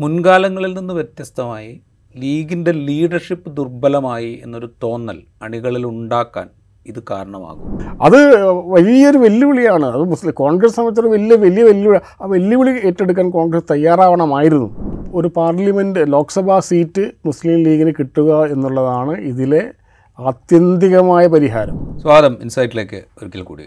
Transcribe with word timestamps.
മുൻകാലങ്ങളിൽ 0.00 0.78
നിന്ന് 0.78 0.94
വ്യത്യസ്തമായി 0.94 1.80
ലീഗിന്റെ 2.16 2.72
ലീഡർഷിപ്പ് 2.72 3.56
ദുർബലമായി 3.56 4.40
എന്നൊരു 4.42 4.70
തോന്നൽ 4.82 5.18
അണികളിൽ 5.42 5.86
ഉണ്ടാക്കാൻ 5.86 6.46
ഇത് 6.86 7.02
കാരണമാകും. 7.10 7.78
അത് 8.02 8.44
വലിയൊരു 8.50 9.18
വെല്ലുവിളിയാണ്. 9.18 9.86
അത് 9.86 10.02
മുസ്ലിം 10.02 10.32
കോൺഗ്രസ് 10.32 10.76
സംബന്ധിച്ചൊരു 10.76 11.08
വലിയ 11.08 11.36
വലിയ 11.36 11.62
വെല്ലുവിളി. 11.62 12.00
ആ 12.22 12.26
വെല്ലുവിളി 12.26 12.86
ഏറ്റെടുക്കാൻ 12.86 13.30
കോൺഗ്രസ് 13.30 13.64
തയ്യാറാവണമായിരുന്നു. 13.70 14.68
ഒരു 15.14 15.28
പാർലമെന്റ് 15.28 16.12
ലോക്സഭാ 16.12 16.58
സീറ്റ് 16.60 17.10
മുസ്ലിം 17.26 17.62
ലീഗിന് 17.62 17.92
കിട്ടുക 17.98 18.44
എന്നുള്ളതാണ് 18.44 19.18
ഇതിലെ 19.18 19.70
ആത്യന്തികമായ 20.18 21.26
പരിഹാരം. 21.26 21.98
സ്വാഗതം. 21.98 22.36
ഇൻസൈറ്റിലേക്ക് 22.42 22.96
ഒരിക്കൽ 22.96 23.42
കൂടി. 23.42 23.62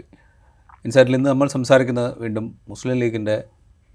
ഇൻസൈറ്റിൽ 0.84 1.16
ഇന്ന് 1.16 1.30
നമ്മൾ 1.30 1.48
സംസാരിക്കുന്നത് 1.48 2.14
വീണ്ടും 2.18 2.54
മുസ്ലിം 2.68 2.94
ലീഗിന്റെ 2.94 3.42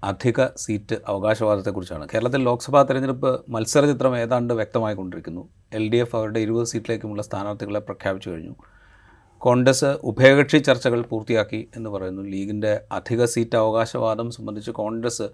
അധിക 0.04 0.46
സീറ്റ് 0.56 0.96
അവകാശവാദത്തെക്കുറിച്ചാണ്. 1.06 2.06
കേരളത്തിൽ 2.14 2.44
ലോക്സഭാ 2.44 2.82
തെരഞ്ഞെടുപ്പ് 2.82 3.44
മത്സര 3.48 3.86
ചിത്രം 3.86 4.16
ഏതാണ്ട് 4.16 4.54
വ്യക്തമായിക്കൊണ്ടിരിക്കുന്നു. 4.54 5.48
എൽ 5.72 5.90
ഡി 5.90 5.96
എഫ് 5.96 6.16
അവരുടെ 6.16 6.40
ഇരുപത് 6.40 6.64
സീറ്റിലേക്കുമുള്ള 6.64 7.22
സ്ഥാനാർത്ഥികളെ 7.22 7.78
പ്രഖ്യാപിച്ചു 7.78 8.30
കഴിഞ്ഞു. 8.30 8.54
കോൺഗ്രസ് 9.38 9.84
ഉഭയകക്ഷി 9.84 10.58
ചർച്ചകൾ 10.58 11.02
പൂർത്തിയാക്കി 11.02 11.68
എന്ന് 11.76 11.90
പറയുന്നു. 11.90 12.22
ലീഗിന്റെ 12.22 12.80
അധിക 12.92 13.24
സീറ്റ് 13.24 13.56
അവകാശവാദം 13.56 14.30
സംബന്ധിച്ച് 14.30 14.70
കോൺഗ്രസ് 14.70 15.28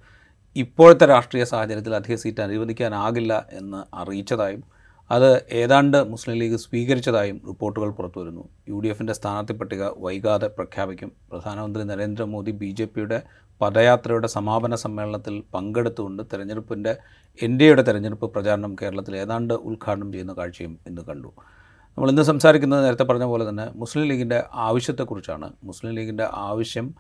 ഇപ്പോഴത്തെ 0.57 1.07
രാഷ്ട്രീയ 1.07 1.45
സാഹചര്യത്തിൽ 1.45 1.95
അധിക 1.95 2.15
സീറ്റ് 2.15 2.41
അനുവദിക്കാനാകില്ല 2.41 3.47
എന്ന് 3.53 3.97
അറിയിച്ചതായും 3.97 4.76
അത് 5.11 5.47
ഏതാണ്ട് 5.53 5.97
മുസ്ലിം 6.11 6.37
ലീഗ് 6.39 6.57
സ്വീകരിച്ചതായും 6.57 7.37
റിപ്പോർട്ടുകൾ 7.49 7.91
പുറത്തുവരുന്നു. 7.91 8.49
യു 8.69 8.79
ഡി 8.81 8.89
എഫിന്റെ 8.89 9.13
സ്ഥാനാർത്ഥി 9.13 9.53
പട്ടിക 9.53 9.83
വൈകാതെ 9.97 10.47
പ്രഖ്യാപിക്കും. 10.47 11.13
പ്രധാനമന്ത്രി 11.33 11.85
നരേന്ദ്രമോദി 11.85 12.51
ബി 12.51 12.71
ജെ 12.71 12.85
പിയുടെ 12.85 13.23
പദയാത്രയുടെ 13.61 14.27
സമാപന 14.27 14.75
സമ്മേളനത്തിൽ 14.75 15.43
പങ്കെടുത്തുകൊണ്ട് 15.55 16.23
തെരഞ്ഞെടുപ്പിന്റെ 16.33 16.97
എൻ 17.43 17.59
ഡി 17.59 17.65
എയുടെ 17.65 17.83
തെരഞ്ഞെടുപ്പ് 17.83 18.33
പ്രചാരണം 18.35 18.77
കേരളത്തിൽ 18.83 19.17
ഏതാണ്ട് 19.17 19.55
ഉദ്ഘാടനം 19.55 20.13
ചെയ്യുന്ന 20.13 20.33
കാഴ്ചയും 20.33 20.79
ഇന്ന് 20.87 21.03
കണ്ടു. 21.03 21.31
നമ്മൾ 21.99 22.11
ഇന്ന് 22.11 22.23
സംസാരിക്കുന്നത് 22.23 22.85
നേരത്തെ 22.85 23.05
പറഞ്ഞ 23.05 23.25
പോലെ 23.25 23.49
തന്നെ 23.49 23.67
മുസ്ലിം 23.75 24.05
ലീഗിന്റെ 24.05 24.43
ആവശ്യത്തെക്കുറിച്ചാണ്. 24.55 25.53
മുസ്ലിം 25.65 25.95
ലീഗിന്റെ 25.95 26.27
ആവശ്യം 26.33 26.95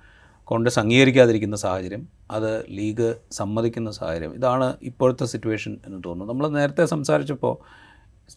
കൊണ്ട് 0.44 0.70
അംഗീകരിക്കാതിരിക്കുന്ന 0.78 1.56
സാഹചര്യം 1.56 2.08
അത് 2.30 2.64
ലീഗ് 2.68 3.14
സമ്മതിക്കുന്ന 3.32 3.90
സാഹചര്യം 3.90 4.34
ഇതാണ് 4.34 4.76
ഇപ്പോഴത്തെ 4.82 5.24
സിറ്റുവേഷൻ 5.24 5.72
എന്ന് 5.86 5.98
തോന്നുന്നു. 6.06 6.32
നമ്മൾ 6.32 6.48
നേരത്തെ 6.48 6.84
സംസാരിച്ചപ്പോൾ 6.84 7.85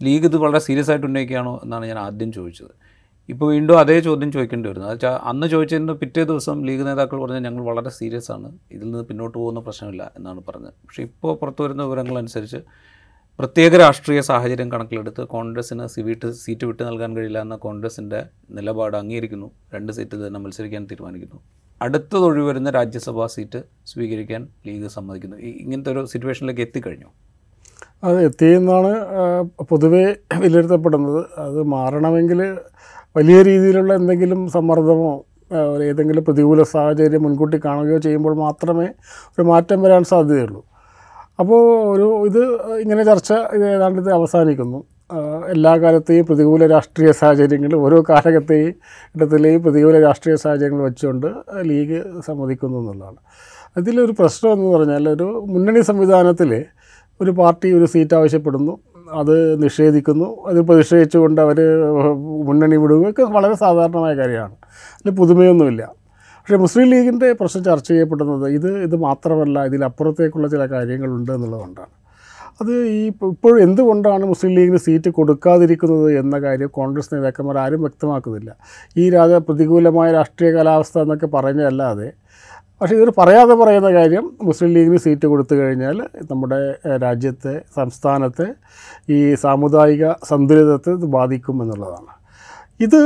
ലീഗ് 0.03 0.25
ഇത് 0.25 0.37
വളരെ 0.37 0.59
സീരിയസ് 0.59 0.91
ആയിട്ട് 0.91 1.05
ഉന്നയിക്കുകയാണോ 1.05 1.61
എന്നാണ് 1.63 1.85
ഞാൻ 1.85 1.99
ആദ്യം 1.99 2.31
ചോദിച്ചത്. 2.31 2.73
ഇപ്പോൾ 3.29 3.51
വീണ്ടും 3.53 3.79
അതേ 3.79 3.99
ചോദ്യം 3.99 4.31
ചോദിക്കേണ്ടി 4.31 4.69
വരുന്നത് 4.69 4.89
അത് 4.89 4.95
വെച്ചാൽ 4.95 5.15
അന്ന് 5.29 5.47
ചോദിച്ചതിന് 5.47 5.91
പിറ്റേ 5.91 6.23
ദിവസം 6.23 6.65
ലീഗ് 6.65 6.87
നേതാക്കൾ 6.87 7.21
പറഞ്ഞാൽ 7.21 7.39
ഞങ്ങൾ 7.39 7.63
വളരെ 7.63 7.89
സീരിയസ് 7.89 8.31
ആണ് 8.31 8.57
ഇതിൽ 8.71 8.91
നിന്ന് 8.91 9.03
പിന്നോട്ട് 9.05 9.37
പോകുന്ന 9.37 9.59
പ്രശ്നമില്ല 9.59 10.11
എന്നാണ് 10.17 10.41
പറഞ്ഞത്. 10.47 10.71
പക്ഷേ 10.71 11.03
ഇപ്പോൾ 11.03 11.35
പുറത്തു 11.35 11.63
വരുന്ന 11.63 11.83
വിവരങ്ങളനുസരിച്ച് 11.83 12.61
പ്രത്യേക 13.39 13.75
രാഷ്ട്രീയ 13.75 14.21
സാഹചര്യം 14.21 14.71
കണക്കിലെടുത്ത് 14.71 15.23
കോൺഗ്രസ്സിന് 15.23 15.85
സീറ്റ് 15.85 16.31
സീറ്റ് 16.31 16.65
വിട്ടു 16.65 16.83
നൽകാൻ 16.83 17.15
കഴിയില്ല 17.15 17.41
എന്ന 17.41 17.55
കോൺഗ്രസിന്റെ 17.55 18.25
നിലപാട് 18.51 18.97
അംഗീകരിക്കുന്നു. 18.97 19.51
രണ്ട് 19.73 19.91
സീറ്റ് 19.91 20.27
തന്നെ 20.27 20.39
മത്സരിക്കാൻ 20.39 20.85
തീരുമാനിക്കുന്നു. 20.85 21.39
അടുത്തതൊഴിവരുന്ന 21.81 22.69
രാജ്യസഭാ 22.69 23.27
സീറ്റ് 23.27 23.63
സ്വീകരിക്കാൻ 23.85 24.47
ലീഗ് 24.67 24.87
സമ്മതിക്കുന്നു. 24.87 25.37
ഇങ്ങനത്തെ 25.37 25.91
ഒരു 25.91 26.05
സിറ്റുവേഷനിലേക്ക് 26.05 26.61
എത്തിക്കഴിഞ്ഞു. 26.61 27.09
അത് 28.03 28.17
എത്തിയെന്നാണ് 28.27 28.91
പൊതുവേ 29.69 30.05
വിലയിരുത്തപ്പെടുന്നത്. 30.43 31.21
അത് 31.45 31.59
മാറണമെങ്കിൽ 31.75 32.41
വലിയ 33.17 33.37
രീതിയിലുള്ള 33.41 33.91
എന്തെങ്കിലും 33.99 34.41
സമ്മർദ്ദമോ 34.55 35.11
ഏതെങ്കിലും 35.89 36.23
പ്രതികൂല 36.23 36.63
സാഹചര്യം 36.73 37.23
മുൻകൂട്ടി 37.23 37.57
കാണുകയോ 37.65 37.99
ചെയ്യുമ്പോൾ 38.05 38.33
മാത്രമേ 38.45 38.87
ഒരു 39.33 39.43
മാറ്റം 39.51 39.79
വരാൻ 39.81 40.03
സാധ്യതയുള്ളൂ. 40.03 40.61
അപ്പോൾ 41.39 41.61
ഒരു 41.93 42.07
ഇത് 42.29 42.41
ഇങ്ങനെ 42.83 43.03
ചർച്ച 43.03 43.31
ഇത് 43.55 43.65
ഏതാണ്ട് 43.73 43.99
ഇത് 44.01 44.11
അവസാനിക്കുന്നു. 44.13 44.79
എല്ലാ 45.53 45.71
കാലത്തെയും 45.77 46.25
പ്രതികൂല 46.25 46.63
രാഷ്ട്രീയ 46.67 47.11
സാഹചര്യങ്ങൾ 47.11 47.71
ഓരോ 47.75 47.99
കാലഘട്ടത്തെയും 48.09 48.73
ഇടത്തിലെയും 49.15 49.59
പ്രതികൂല 49.63 49.95
രാഷ്ട്രീയ 50.07 50.35
സാഹചര്യങ്ങൾ 50.43 50.81
വെച്ചുകൊണ്ട് 50.83 51.27
ലീഗ് 51.69 51.99
സമ്മതിക്കുന്നു 52.27 52.77
എന്നുള്ളതാണ്. 52.79 53.19
അതിലൊരു 53.77 54.13
പ്രശ്നം 54.19 54.51
എന്ന് 54.53 54.69
പറഞ്ഞാൽ 54.75 55.09
ഒരു 55.09 55.27
മുന്നണി 55.53 55.81
സംവിധാനത്തിൽ 55.81 56.51
ഒരു 57.21 57.31
പാർട്ടി 57.31 57.73
ഒരു 57.73 57.85
സീറ്റ് 57.85 58.15
ആവശ്യപ്പെടുന്നു 58.15 58.77
അത് 59.11 59.63
നിഷേധിക്കുന്നു. 59.63 60.47
അത് 60.47 60.61
പ്രതിഷേധിച്ചുകൊണ്ട് 60.61 61.41
അവർ 61.41 61.55
മുന്നണി 62.45 62.75
വിടുകയൊക്കെ 62.75 63.23
വളരെ 63.23 63.55
സാധാരണമായ 63.55 64.15
കാര്യമാണ്. 64.15 64.51
അതിൽ 64.51 65.09
പുതുമയൊന്നുമില്ല. 65.09 65.91
പക്ഷേ 66.39 66.55
മുസ്ലിം 66.55 66.87
ലീഗിന്റെ 66.87 67.33
പ്രശ്നം 67.33 67.63
ചർച്ച 67.63 67.87
ചെയ്യപ്പെടുന്നത് 67.87 68.47
ഇത് 68.47 68.77
ഇത് 68.77 68.95
മാത്രമല്ല 68.95 69.65
ഇതിലപ്പുറത്തേക്കുള്ള 69.65 70.47
ചില 70.47 70.65
കാര്യങ്ങളുണ്ട് 70.65 71.31
എന്നുള്ളതുകൊണ്ടാണ്. 71.31 71.99
അത് 72.61 72.85
ഈ 72.85 73.05
ഇപ്പ- 73.05 73.29
ഇപ്പോൾ 73.29 73.61
എന്തുകൊണ്ടാണ് 73.61 74.25
മുസ്ലിം 74.25 74.55
ലീഗിന് 74.55 74.77
സീറ്റ് 74.77 75.09
കൊടുക്കാതിരിക്കുന്നത് 75.09 76.19
എന്ന 76.19 76.39
കാര്യം 76.39 76.67
കോൺഗ്രസ് 76.67 77.15
നേതാക്കന്മാർ 77.15 77.57
ആരും 77.57 77.81
വ്യക്തമാക്കുന്നില്ല. 77.81 78.55
ഈ 78.97 79.09
രാജ 79.09 79.31
പ്രതികൂലമായ 79.31 80.11
രാഷ്ട്രീയ 80.11 80.51
കാലാവസ്ഥ 80.51 80.99
എന്നൊക്കെ 80.99 81.27
പറഞ്ഞതല്ലാതെ 81.27 82.11
പക്ഷേ 82.81 82.93
ഇതൊരു 82.95 83.13
പറയാതെ 83.17 83.55
പറയുന്ന 83.61 83.89
കാര്യം 83.97 84.25
മുസ്ലിം 84.47 84.69
ലീഗിന് 84.75 84.99
സീറ്റ് 85.05 85.27
കൊടുത്തു 85.27 85.55
കഴിഞ്ഞാൽ 85.55 85.97
നമ്മുടെ 86.31 86.59
രാജ്യത്തെ 87.05 87.53
സംസ്ഥാനത്തെ 87.75 88.47
ഈ 89.15 89.17
സാമുദായിക 89.43 90.13
സന്തുലിതത്തെ 90.29 90.91
ഇത് 90.91 91.05
ബാധിക്കും 91.17 91.57
എന്നുള്ളതാണ്. 91.63 92.11
ഇത് 92.85 92.97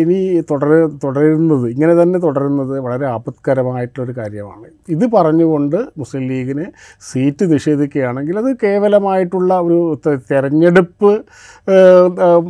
ഇനി 0.00 0.18
തുടർ 0.50 0.72
തുടരുന്നത് 1.04 1.64
ഇങ്ങനെ 1.72 1.94
തന്നെ 2.00 2.18
തുടരുന്നത് 2.24 2.74
വളരെ 2.84 3.06
ആപത്കരമായിട്ടുള്ളൊരു 3.14 4.14
കാര്യമാണ്. 4.20 4.66
ഇത് 4.94 5.04
പറഞ്ഞുകൊണ്ട് 5.14 5.78
മുസ്ലിം 6.00 6.24
ലീഗിന് 6.32 6.66
സീറ്റ് 7.08 7.44
നിഷേധിക്കുകയാണെങ്കിൽ 7.52 8.38
അത് 8.42 8.50
കേവലമായിട്ടുള്ള 8.64 9.54
ഒരു 9.66 9.78
തെരഞ്ഞെടുപ്പ് 10.30 11.12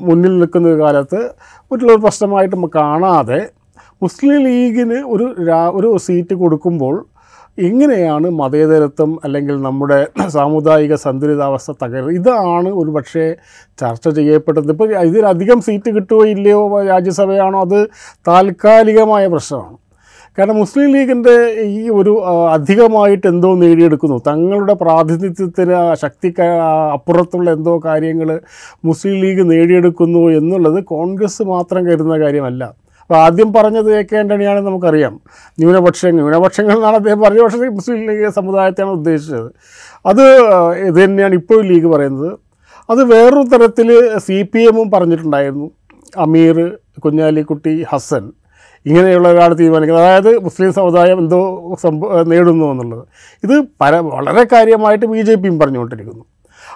മുന്നിൽ 0.08 0.34
നിൽക്കുന്ന 0.40 0.68
ഒരു 0.72 0.80
കാലത്ത് 0.84 1.22
മറ്റുള്ള 1.70 1.96
പ്രശ്നമായിട്ട് 2.06 2.68
കാണാതെ 2.74 3.40
മുസ്ലിം 4.02 4.40
ലീഗിന് 4.46 4.98
ഒരു 5.14 5.26
ഒരു 5.78 5.90
സീറ്റ് 6.06 6.34
കൊടുക്കുമ്പോൾ 6.34 6.96
എങ്ങനെയാണ് 7.58 8.28
മതേതരത്വം 8.40 9.10
അല്ലെങ്കിൽ 9.24 9.56
നമ്മുടെ 9.66 9.98
സാമുദായിക 10.34 10.94
സന്തുലിതാവസ്ഥ 11.04 11.70
തകരുന്നത് 11.82 12.16
ഇതാണ് 12.18 12.70
ഒരു 12.80 12.90
പക്ഷേ 12.90 13.24
ചർച്ച 13.78 14.08
ചെയ്യപ്പെട്ടത്. 14.18 14.68
ഇപ്പോൾ 14.74 14.90
ഇതിലധികം 15.08 15.60
സീറ്റ് 15.60 15.90
കിട്ടുകയോ 15.96 16.26
ഇല്ലയോ 16.34 16.60
രാജ്യസഭയാണോ 16.90 17.60
അത് 17.66 17.78
താൽക്കാലികമായ 18.28 19.24
പ്രശ്നമാണ്. 19.34 19.76
കാരണം 20.38 20.56
മുസ്ലിം 20.56 20.88
ലീഗിന്റെ 20.94 21.34
ഈ 21.76 21.82
ഒരു 21.98 22.12
അധികമായിട്ട് 22.56 23.26
എന്തോ 23.34 23.50
നേടിയെടുക്കുന്നു. 23.62 24.18
തങ്ങളുടെ 24.30 24.74
പ്രാതിനിധ്യത്തിന് 24.82 25.78
ശക്തി 26.04 26.30
അപ്പുറത്തുള്ള 26.96 27.48
എന്തോ 27.58 27.74
കാര്യങ്ങൾ 27.88 28.30
മുസ്ലിം 28.84 29.16
ലീഗ് 29.24 29.44
നേടിയെടുക്കുന്നു 29.52 30.24
എന്നുള്ളത് 30.40 30.78
കോൺഗ്രസ് 30.94 31.42
മാത്രം 31.54 31.82
കരുതുന്ന 31.88 32.18
കാര്യമല്ല. 32.24 32.64
അപ്പോൾ 33.08 33.18
ആദ്യം 33.20 33.52
പറഞ്ഞത് 33.52 33.98
എ 33.98 34.02
കെ 34.02 34.16
ആന്റണിയാണ് 34.16 34.60
നമുക്കറിയാം. 34.66 35.20
ന്യൂനപക്ഷങ്ങൾ 35.58 36.16
ന്യൂനപക്ഷങ്ങൾ 36.16 36.76
എന്നാണ് 36.76 36.96
അദ്ദേഹം 36.96 37.20
പറഞ്ഞ 37.20 37.42
പക്ഷേ 37.42 37.68
മുസ്ലിം 37.68 38.06
ലീഗ് 38.06 38.30
സമുദായത്തെയാണ് 38.30 38.92
ഉദ്ദേശിച്ചത്. 38.92 39.50
അത് 40.06 40.22
ഇത് 40.88 41.04
തന്നെയാണ് 41.04 41.34
ഇപ്പോൾ 41.34 41.66
ലീഗ് 41.66 41.86
പറയുന്നത്. 41.86 42.38
അത് 42.90 43.04
വേറൊരു 43.04 43.48
തരത്തിൽ 43.54 44.18
സി 44.18 44.42
പി 44.42 44.58
എമ്മും 44.58 44.90
പറഞ്ഞിട്ടുണ്ടായിരുന്നു. 44.90 45.70
അമീർ 46.18 46.76
കുഞ്ഞാലിക്കുട്ടി 47.04 47.86
ഹസൻ. 47.92 48.32
ഇങ്ങനെയുള്ള 48.86 49.28
ഒരാൾ 49.28 49.54
തീരുമാനിക്കുന്നത്. 49.54 50.04
അതായത് 50.04 50.38
മുസ്ലിം 50.38 50.72
സമുദായം 50.72 51.18
എന്തോ 51.18 51.40
നേടുന്നു 52.26 52.66
എന്നുള്ളത്. 52.72 53.04
ഇത് 53.44 53.64
പല 53.80 53.96
വളരെ 53.96 54.44
കാര്യമായിട്ട് 54.52 55.06
ബി 55.06 55.22
ജെ 55.22 55.34
പിയും 55.34 55.58
പറഞ്ഞുകൊണ്ടിരിക്കുന്നു. 55.58 56.24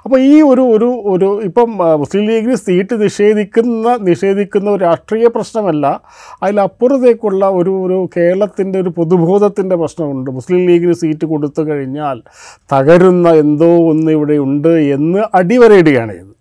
അപ്പോൾ 0.04 0.18
ഈ 0.20 0.40
ഒരു 0.42 0.62
ഒരു 0.74 0.88
ഒരു 1.06 1.42
ഇപ്പം 1.44 1.70
മുസ്ലിം 2.02 2.24
ലീഗിന് 2.28 2.54
സീറ്റ് 2.54 3.02
നിഷേധിക്കുന്ന 3.02 3.96
നിഷേധിക്കുന്ന 4.00 4.70
ഒരു 4.70 4.84
രാഷ്ട്രീയ 4.84 5.26
പ്രശ്നമല്ല. 5.26 5.86
അതിലപ്പുറത്തേക്കുള്ള 6.42 7.44
ഒരു 7.48 7.70
ഒരു 7.84 8.08
കേരളത്തിന്റെ 8.16 8.80
ഒരു 8.80 8.88
പൊതുബോധത്തിന്റെ 8.88 9.76
പ്രശ്നമുണ്ട്. 9.76 10.30
മുസ്ലിം 10.30 10.62
ലീഗിന് 10.66 10.92
സീറ്റ് 10.92 11.26
കൊടുത്തു 11.26 11.62
കഴിഞ്ഞാൽ 11.70 12.22
തകരുന്ന 12.74 13.28
എന്തോ 13.44 13.70
ഒന്ന് 13.90 14.12
ഇവിടെ 14.12 14.38
ഉണ്ട് 14.38 14.68
എന്ന് 14.68 15.22
അടിവരയിടുകയാണ് 15.34 16.12
ചെയ്തത്. 16.12 16.34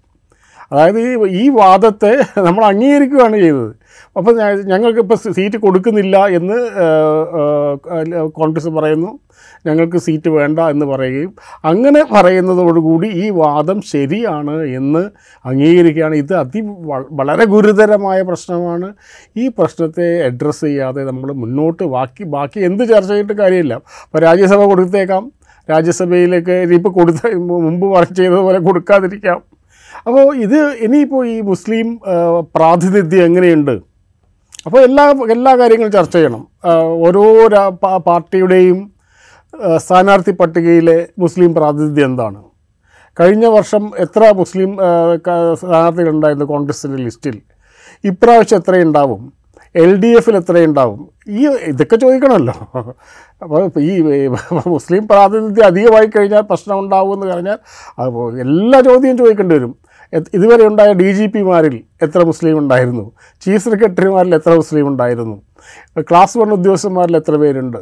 അതായത് 0.71 0.99
ഈ 1.27 1.49
വാദത്തെ 1.49 2.13
നമ്മൾ 2.37 2.65
അംഗീകരിക്കുകയാണ് 2.65 3.37
ചെയ്തത്. 3.37 3.71
അപ്പോൾ 4.19 4.33
ഞങ്ങൾക്ക് 4.71 5.01
ഇപ്പോൾ 5.05 5.17
സീറ്റ് 5.37 5.57
കൊടുക്കുന്നില്ല 5.65 6.17
എന്ന് 6.37 6.57
കോൺഗ്രസ് 8.39 8.71
പറയുന്നു. 8.77 9.11
ഞങ്ങൾക്ക് 9.67 9.97
സീറ്റ് 10.05 10.29
വേണ്ട 10.35 10.59
എന്ന് 10.73 10.85
പറയുകയും 10.91 11.31
അങ്ങനെ 11.71 12.01
പറയുന്നതോടുകൂടി 12.11 13.07
ഈ 13.23 13.25
വാദം 13.39 13.77
ശരിയാണ് 13.91 14.55
എന്ന് 14.79 15.03
അംഗീകരിക്കുകയാണ്. 15.49 16.15
ഇത് 16.23 16.33
അതി 16.43 16.61
വളരെ 17.19 17.45
ഗുരുതരമായ 17.53 18.19
പ്രശ്നമാണ്. 18.29 18.89
ഈ 19.37 19.47
പ്രശ്നത്തെ 19.57 20.07
അഡ്രസ്സ് 20.27 20.65
ചെയ്യാതെ 20.65 21.03
നമ്മൾ 21.09 21.31
മുന്നോട്ട് 21.43 21.83
ബാക്കി 21.95 22.23
ബാക്കി 22.37 22.59
എന്ത് 22.69 22.83
ചർച്ച 22.93 23.11
ചെയ്തിട്ട് 23.11 23.35
കാര്യമില്ല. 23.41 23.75
അപ്പോൾ 24.05 24.21
രാജ്യസഭ 24.27 24.61
കൊടുത്തേക്കാം. 24.71 25.25
രാജ്യസഭയിലേക്ക് 25.71 26.55
ഇനിയിപ്പോൾ 26.65 26.93
കൊടുത്ത 26.99 27.35
മുമ്പ് 27.51 27.85
ചെയ്തതുപോലെ 28.19 28.59
കൊടുക്കാതിരിക്കാം. 28.69 29.39
അപ്പോൾ 30.07 30.25
ഇത് 30.45 30.59
ഇനിയിപ്പോൾ 30.85 31.21
ഈ 31.27 31.37
മുസ്ലിം 31.51 31.87
പ്രാതിനിധ്യം 32.55 33.23
എങ്ങനെയുണ്ട്? 33.29 33.75
അപ്പോൾ 34.67 34.79
എല്ലാ 34.87 35.03
എല്ലാ 35.35 35.51
കാര്യങ്ങളും 35.59 35.91
ചർച്ച 35.97 36.15
ചെയ്യണം. 36.15 36.41
ഓരോ 37.05 37.23
പാർട്ടിയുടെയും 38.07 38.79
സ്ഥാനാർത്ഥി 39.85 40.33
പട്ടികയിലെ 40.39 40.97
മുസ്ലിം 41.23 41.51
പ്രാതിനിധ്യം 41.57 42.07
എന്താണ്? 42.11 42.39
കഴിഞ്ഞ 43.19 43.45
വർഷം 43.55 43.83
എത്ര 44.05 44.23
മുസ്ലിം 44.41 44.71
സ്ഥാനാർത്ഥികളുണ്ടായിരുന്നു 45.61 46.47
കോൺഗ്രസിന്റെ 46.53 46.99
ലിസ്റ്റിൽ? 47.05 47.37
ഇപ്രാവശ്യം 48.09 48.59
എത്രയുണ്ടാവും? 48.61 49.21
എൽ 49.83 49.91
ഡി 50.01 50.09
എഫിൽ 50.19 50.35
എത്രയുണ്ടാവും? 50.41 51.01
ഈ 51.39 51.41
ഇതൊക്കെ 51.71 51.95
ചോദിക്കണമല്ലോ. 52.03 52.55
അപ്പോൾ 53.43 53.63
ഈ 53.89 53.91
മുസ്ലിം 54.75 55.03
പ്രാതിനിധ്യം 55.11 55.67
അധികമായി 55.71 56.07
കഴിഞ്ഞാൽ 56.15 56.43
ഉണ്ടാവുമെന്ന് 56.83 57.27
പറഞ്ഞാൽ 57.33 57.59
എല്ലാ 58.45 58.79
ചോദ്യവും 58.89 59.17
ചോദിക്കേണ്ടി 59.21 59.55
വരും. 59.55 59.73
ഇതുവരെ 60.13 60.67
ഉണ്ടായ 60.67 60.93
ഡി 60.93 61.11
ജി 61.11 61.25
പിമാരിൽ 61.25 61.83
എത്ര 62.01 62.23
മുസ്ലിം 62.23 62.57
ഉണ്ടായിരുന്നു? 62.57 63.11
ചീഫ് 63.41 63.63
സെക്രട്ടറിമാരിൽ 63.63 64.35
എത്ര 64.35 64.53
മുസ്ലിം 64.55 64.87
ഉണ്ടായിരുന്നു? 64.87 65.41
ക്ലാസ് 65.99 66.37
വൺ 66.37 66.51
ഉദ്യോഗസ്ഥന്മാരിൽ 66.51 67.17
എത്ര 67.17 67.35
പേരുണ്ട്? 67.35 67.77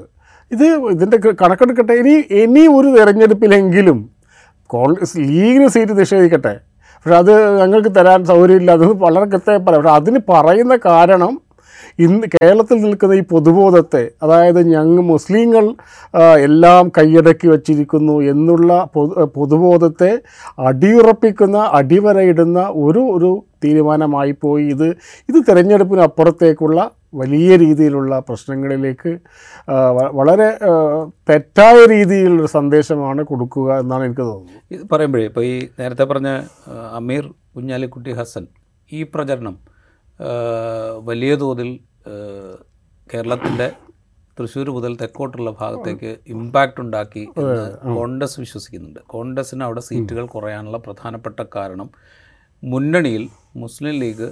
ഇത് 0.51 0.63
ഇതിന്റെ 0.63 1.18
കണക്കെടുക്കട്ടെ. 1.18 1.94
ഇനി 1.94 2.15
ഇനി 2.44 2.68
ഒരു 2.68 2.88
തിരഞ്ഞെടുപ്പിലെങ്കിലും 2.88 4.09
കോൺഗ്രസ് 4.68 5.18
ലീഗിന് 5.18 5.68
സീറ്റ് 5.68 6.00
നിഷേധിക്കട്ടെ. 6.00 6.59
പക്ഷെ 7.06 7.15
അത് 7.15 7.59
ഞങ്ങൾക്ക് 7.59 7.95
തരാൻ 7.95 8.25
സൗകര്യമില്ല. 8.25 8.71
അത് 8.71 8.85
വളരെ 8.85 9.25
കൃത്യമായി 9.25 9.63
പറയാം. 9.63 9.83
പക്ഷെ 9.83 9.95
അതിന് 9.95 10.19
പറയുന്ന 10.29 10.75
കാരണം 10.85 11.41
ഇന്ന് 12.00 12.28
കേരളത്തിൽ 12.28 12.78
നിൽക്കുന്ന 12.82 13.14
ഈ 13.14 13.22
പൊതുബോധത്തെ 13.22 14.12
അതായത് 14.24 14.60
ഞങ്ങൾ 14.68 15.04
മുസ്ലിങ്ങൾ 15.04 15.66
എല്ലാം 16.40 16.92
കൈയടക്കി 16.98 17.48
വച്ചിരിക്കുന്നു 17.48 18.22
എന്നുള്ള 18.22 18.90
പൊതു 18.94 19.26
പൊതുബോധത്തെ 19.26 20.12
അടിയുറപ്പിക്കുന്ന 20.60 21.58
അടിവരയിടുന്ന 21.58 22.60
ഒരു 22.76 23.00
ഒരു 23.00 23.32
തീരുമാനമായി 23.64 24.32
പോയി. 24.44 24.64
ഇത് 24.64 24.88
ഇത് 25.30 25.40
തിരഞ്ഞെടുപ്പിനപ്പുറത്തേക്കുള്ള 25.50 26.92
വലിയ 27.14 27.56
രീതിയിലുള്ള 27.58 28.20
പ്രശ്നങ്ങളിലേക്ക് 28.20 29.12
വളരെ 30.14 30.50
തെറ്റായ 31.30 31.86
രീതിയിലുള്ള 31.86 32.48
സന്ദേശമാണ് 32.48 33.24
കൊടുക്കുക 33.24 33.80
എന്നാണ് 33.80 34.04
എനിക്ക് 34.04 34.22
തോന്നുന്നത്. 34.22 34.62
ഇത് 34.72 34.84
പറയുമ്പോഴേ 34.92 35.26
ഇപ്പോൾ 35.26 35.46
ഈ 35.46 35.56
നേരത്തെ 35.80 36.04
പറഞ്ഞ 36.04 36.42
അമീർ 36.94 37.26
കുഞ്ഞാലിക്കുട്ടി 37.56 38.12
ഹസൻ 38.12 38.46
ഈ 38.92 39.04
പ്രചരണം 39.04 39.76
വലിയ 41.04 41.36
തോതിൽ 41.36 41.80
കേരളത്തിന്റെ 43.14 43.72
തൃശ്ശൂർ 44.40 44.69
മുതൽ 44.69 44.96
തെക്കോട്ടുള്ള 44.96 45.52
ഭാഗത്തേക്ക് 45.52 46.18
ഇമ്പാക്റ്റ് 46.28 46.81
ഉണ്ടാക്കി 46.81 47.28
എന്ന് 47.38 47.96
കോൺഗ്രസ് 47.96 48.40
വിശ്വസിക്കുന്നുണ്ട്. 48.40 49.00
കോൺഗ്രസിന് 49.00 49.64
അവിടെ 49.64 49.80
സീറ്റുകൾ 49.80 50.25
കുറയാനുള്ള 50.25 50.78
പ്രധാനപ്പെട്ട 50.78 51.40
കാരണം 51.56 51.90
മുന്നണിയിൽ 52.64 53.30
മുസ്ലിം 53.56 54.00
ലീഗ് 54.00 54.30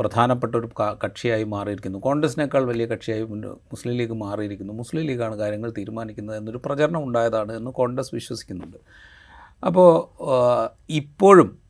പ്രധാനപ്പെട്ട 0.00 0.54
ഒരു 0.56 0.68
കക്ഷിയായി 1.04 1.44
മാറിയിരിക്കുന്നു. 1.44 1.98
കോൺഗ്രസിനേക്കാൾ 1.98 2.64
വലിയ 2.64 2.86
കക്ഷിയായി 2.86 3.22
മുസ്ലിം 3.72 3.94
ലീഗ് 3.96 4.12
മാറിയിരിക്കുന്നു. 4.12 4.72
മുസ്ലിം 4.72 5.06
ലീഗാണ് 5.06 5.36
കാര്യങ്ങൾ 5.36 5.70
തീരുമാനിക്കുന്നത് 5.78 6.36
എന്നൊരു 6.36 6.60
പ്രചരണം 6.66 7.04
ഉണ്ടായതാണ് 7.04 7.52
എന്ന് 7.52 7.70
കോൺഗ്രസ് 7.70 8.14
വിശ്വസിക്കുന്നുണ്ട്. 8.14 8.76
അപ്പോൾ 9.66 9.90
ഇപ്പോഴും 10.90 11.61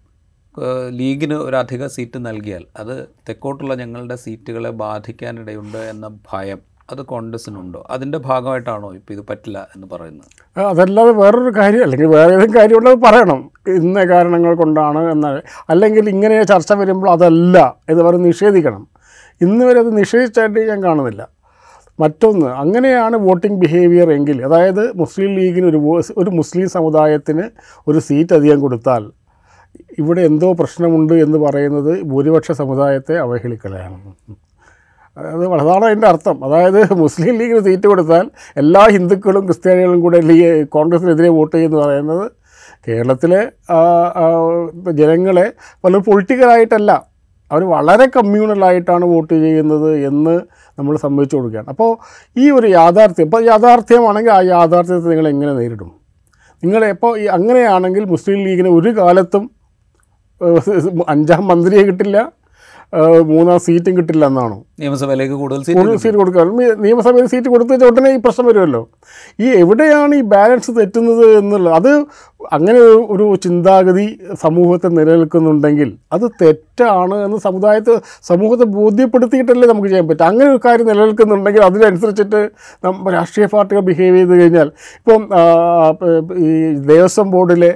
ലീഗിന് 0.99 1.35
ഒരു 1.35 1.57
അധിക 1.57 1.87
സീറ്റ് 1.87 2.27
നൽകിയാൽ 2.27 2.65
അത് 2.77 3.09
തെക്കോട്ടുള്ള 3.29 3.75
ഞങ്ങളുടെ 3.75 4.17
സീറ്റുകളെ 4.17 4.71
ബാധിക്കാനിടയുണ്ട് 4.71 5.79
എന്ന 5.79 6.19
ഭയം 6.33 6.61
അത് 6.91 7.03
കോൺഗ്രസിനുണ്ടോ? 7.03 7.87
അതിന്റെ 7.91 8.19
ഭാഗമായിട്ടാണോ 8.19 8.95
ഇപ്പോൾ 8.95 9.13
ഇത് 9.13 9.23
പറ്റില്ല 9.29 9.69
എന്ന് 9.77 9.87
പറയുന്നത്? 9.93 10.29
അതല്ലാതെ 10.61 11.13
വേറൊരു 11.13 11.53
കാര്യം 11.59 11.83
അല്ലെങ്കിൽ 11.83 12.07
വേറെ 12.07 12.35
ഏതെങ്കിലും 12.35 12.57
കാര്യമുള്ളത് 12.61 12.95
പറയണം. 12.95 13.51
ഇന്ന 13.69 14.05
കാരണങ്ങൾ 14.05 14.55
കൊണ്ടാണ് 14.55 15.11
എന്നാൽ 15.13 15.43
അല്ലെങ്കിൽ 15.71 16.09
ഇങ്ങനെ 16.09 16.43
ചർച്ച 16.43 16.73
വരുമ്പോൾ 16.73 17.11
അതല്ല 17.11 17.77
എന്ന് 17.91 18.03
പറഞ്ഞ് 18.03 18.25
നിഷേധിക്കണം. 18.25 18.89
ഇന്ന് 19.41 19.65
വരെ 19.65 19.81
അത് 19.81 19.99
നിഷേധിച്ചായിട്ട് 19.99 20.61
ഞാൻ 20.69 20.85
കാണുന്നില്ല. 20.85 21.29
മറ്റൊന്ന് 22.01 22.47
അങ്ങനെയാണ് 22.47 23.17
വോട്ടിംഗ് 23.17 23.61
ബിഹേവിയർ 23.61 24.13
എങ്കിൽ 24.13 24.45
അതായത് 24.45 24.93
മുസ്ലിം 24.97 25.37
ലീഗിന് 25.37 25.67
ഒരു 25.67 26.03
ഒരു 26.17 26.31
മുസ്ലിം 26.31 26.69
സമുദായത്തിന് 26.69 27.43
ഒരു 27.89 27.99
സീറ്റ് 27.99 28.35
അധികം 28.35 28.61
കൊടുത്താൽ 28.61 29.13
ഇവിടെ 29.99 30.21
എന്തോ 30.21 30.53
പ്രശ്നമുണ്ട് 30.53 31.15
എന്ന് 31.15 31.39
പറയുന്നത് 31.39 32.03
ഭൂരിപക്ഷ 32.03 32.53
സമുദായത്തെ 32.53 33.19
അവഹേളിക്കലാണ്. 33.19 33.97
അത് 35.19 35.45
അതാണ് 35.55 35.85
അതിന്റെ 35.85 36.07
അർത്ഥം. 36.07 36.45
അതായത് 36.45 36.93
മുസ്ലിം 36.93 37.39
ലീഗിന് 37.39 37.59
സീറ്റ് 37.59 37.87
കൊടുത്താൽ 37.87 38.31
എല്ലാ 38.57 38.87
ഹിന്ദുക്കളും 38.89 39.47
ക്രിസ്ത്യാനികളും 39.47 40.01
കൂടെ 40.01 40.21
ലീഗ് 40.21 40.69
കോൺഗ്രസിനെതിരെ 40.69 41.29
വോട്ട് 41.29 41.57
ചെയ്യുമെന്ന് 41.57 41.87
പറയുന്നത് 41.87 42.31
കേരളത്തിലെ 42.89 43.41
ജനങ്ങളെ 44.93 45.53
പല 45.85 45.97
പൊളിറ്റിക്കലായിട്ടല്ല 45.97 47.13
അവർ 47.53 47.63
വളരെ 47.65 48.07
കമ്മ്യൂണലായിട്ടാണ് 48.07 49.05
വോട്ട് 49.05 49.35
ചെയ്യുന്നത് 49.35 49.91
എന്ന് 50.07 50.41
നമ്മൾ 50.79 50.97
സമ്മതിച്ചു 50.97 51.37
കൊടുക്കുകയാണ്. 51.37 51.69
അപ്പോൾ 51.69 51.91
ഈ 52.37 52.51
ഒരു 52.51 52.67
യാഥാർത്ഥ്യം 52.67 53.25
ഇപ്പോൾ 53.25 53.45
യാഥാർത്ഥ്യമാണെങ്കിൽ 53.45 54.31
ആ 54.31 54.43
യാഥാർത്ഥ്യത്തെ 54.43 55.09
നിങ്ങൾ 55.09 55.29
എങ്ങനെ 55.29 55.53
നേരിടും? 55.53 55.93
നിങ്ങൾ 56.65 56.85
ഇപ്പോൾ 56.85 57.19
അങ്ങനെയാണെങ്കിൽ 57.29 58.05
മുസ്ലിം 58.05 58.45
ലീഗിന് 58.45 58.69
ഒരു 58.69 58.89
കാലത്തും 58.89 59.51
അഞ്ചാം 61.15 61.43
മന്ത്രിയെ 61.51 61.83
കിട്ടില്ല 61.91 62.19
മൂന്നാം 63.33 63.59
സീറ്റും 63.67 63.93
കിട്ടില്ല 63.99 64.25
എന്നാണോ? 64.31 64.57
നിയമസഭയിലേക്ക് 64.83 65.35
കൂടുതൽ 65.35 65.61
സീറ്റ് 65.63 65.81
കൂടുതൽ 65.81 65.97
സീറ്റ് 65.97 66.17
കൊടുക്കുക 66.17 66.45
നിയമസഭയിൽ 66.81 67.27
സീറ്റ് 67.27 67.49
കൊടുത്തു 67.49 67.85
ഉടനെ 67.85 68.11
ഈ 68.11 68.17
പ്രശ്നം 68.17 68.47
വരുമല്ലോ. 68.47 68.83
ഈ 69.39 69.49
എവിടെയാണ് 69.55 70.15
ഈ 70.15 70.21
ബാലൻസ് 70.21 70.71
തെറ്റുന്നത് 70.79 71.39
എന്നുള്ളത് 71.39 71.75
അത് 71.75 71.91
അങ്ങനെ 72.53 72.79
ഒരു- 73.11 73.37
ചിന്താഗതി 73.37 74.07
സമൂഹത്തെ 74.43 74.89
നിലനിൽക്കുന്നുണ്ടെങ്കിൽ 74.89 75.99
അത് 76.13 76.27
തെറ്റാണ് 76.43 77.15
എന്ന് 77.25 77.37
സമുദായത്തെ 77.37 77.95
സമൂഹത്തെ 78.23 78.65
ബോധ്യപ്പെടുത്തിയിട്ടല്ലേ 78.65 79.69
നമുക്ക് 79.69 79.89
ചെയ്യാൻ 79.89 80.09
പറ്റും 80.09 80.25
അങ്ങനെ 80.25 80.51
ഒരു 80.51 80.61
കാര്യം 80.65 80.87
നിലനിൽക്കുന്നുണ്ടെങ്കിൽ 80.87 81.65
അതിനനുസരിച്ചിട്ട് 81.65 82.41
നമ്മൾ 82.85 83.13
രാഷ്ട്രീയ 83.13 83.47
പാർട്ടികൾ 83.47 83.81
ബിഹേവ് 83.81 84.17
ചെയ്ത് 84.17 84.43
കഴിഞ്ഞാൽ 84.43 84.69
ഇപ്പം 84.99 85.23
ഈ 86.39 86.51
ദേവസ്വം 86.87 87.31
ബോർഡിലെ 87.31 87.73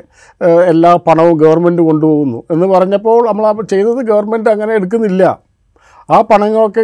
എല്ലാ 0.66 0.96
പണവും 1.06 1.36
ഗവൺമെന്റ് 1.36 1.82
കൊണ്ടുപോകുന്നു 1.82 2.44
എന്ന് 2.50 2.66
പറഞ്ഞപ്പോൾ 2.66 3.26
നമ്മൾ 3.28 3.62
ചെയ്തത് 3.64 4.04
ഗവൺമെന്റ് 4.06 4.50
അങ്ങനെ 4.50 4.74
എടുക്കുന്നില്ല. 4.74 5.45
ആ 6.08 6.20
പണങ്ങളൊക്കെ 6.20 6.82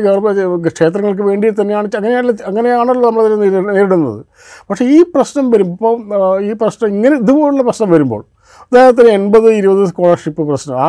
ക്ഷേത്രങ്ങൾക്ക് 0.69 1.23
വേണ്ടി 1.23 1.51
തന്നെയാണ് 1.51 1.89
അങ്ങനെയാണ് 1.97 2.33
അങ്ങനെയാണല്ലോ 2.47 3.11
നമ്മളതിനെ 3.11 3.37
നേരി- 3.37 3.75
നേരിടുന്നത്. 3.75 4.25
പക്ഷേ 4.71 4.85
ഈ 4.85 5.03
പ്രശ്നം 5.15 5.51
വരുമ്പോൾ 5.51 5.95
ഈ 6.41 6.53
പ്രശ്നം 6.53 6.89
ഇങ്ങനെ 6.89 7.17
ഇതുപോലുള്ള 7.17 7.63
പ്രശ്നം 7.63 7.91
വരുമ്പോൾ 7.91 8.25
ഉദാഹരണത്തിന് 8.73 9.09
എൺപത് 9.09 9.53
ഇരുപത് 9.53 9.87
സ്കോളർഷിപ്പ് 9.89 10.43
പ്രശ്നം 10.49 10.77
ആ 10.79 10.89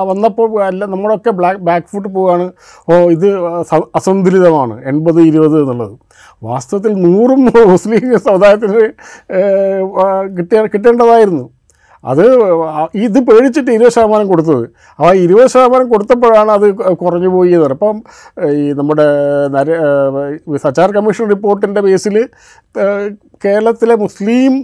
ആ 0.00 0.04
വന്നപ്പോൾ 0.04 0.64
അല്ല 0.64 0.84
നമ്മളൊക്കെ 0.84 1.30
ബ്ലാക്ക് 1.30 1.60
ബാക്ക് 1.60 1.86
ഫുട്ട് 1.86 2.08
പോവുകയാണ് 2.08 2.52
ഓ 2.90 3.10
ഇത് 3.10 3.28
അസന്തുലിതമാണ് 3.94 4.84
എൺപത് 4.84 5.20
ഇരുപത് 5.20 5.60
എന്നുള്ളത്. 5.60 5.94
വാസ്തവത്തിൽ 6.42 6.92
നൂറും 6.92 7.44
മുസ്ലിം 7.70 8.18
സമുദായത്തിന് 8.18 8.82
കിട്ടിയ 10.38 10.66
കിട്ടേണ്ടതായിരുന്നു. 10.66 11.44
അത് 12.10 12.24
ഇത് 13.06 13.18
പേടിച്ചിട്ട് 13.28 13.70
ഇരുപത് 13.76 13.94
ശതമാനം 13.96 14.26
കൊടുത്തത്. 14.32 14.64
ആ 15.02 15.12
ഇരുപത് 15.24 15.50
ശതമാനം 15.54 15.86
കൊടുത്തപ്പോഴാണ് 15.92 16.50
അത് 16.56 16.66
കുറഞ്ഞു 17.02 17.30
പോയി 17.36 17.52
എന്ന് 17.56 17.64
പറയുന്നത്. 17.64 17.78
അപ്പം 17.78 17.96
ഈ 18.58 18.64
നമ്മുടെ 18.78 19.06
നര 19.54 19.68
സച്ചാർ 20.64 20.90
കമ്മീഷൻ 20.96 21.28
റിപ്പോർട്ടിന്റെ 21.34 21.82
ബേസിൽ 21.86 22.16
കേരളത്തിലെ 23.44 23.96
മുസ്ലിം 24.04 24.54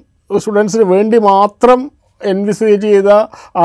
സ്റ്റുഡൻസിന് 0.40 0.86
വേണ്ടി 0.94 1.18
മാത്രം 1.30 1.80
എൻവിസേജ് 2.20 2.82
ചെയ്ത 2.82 3.10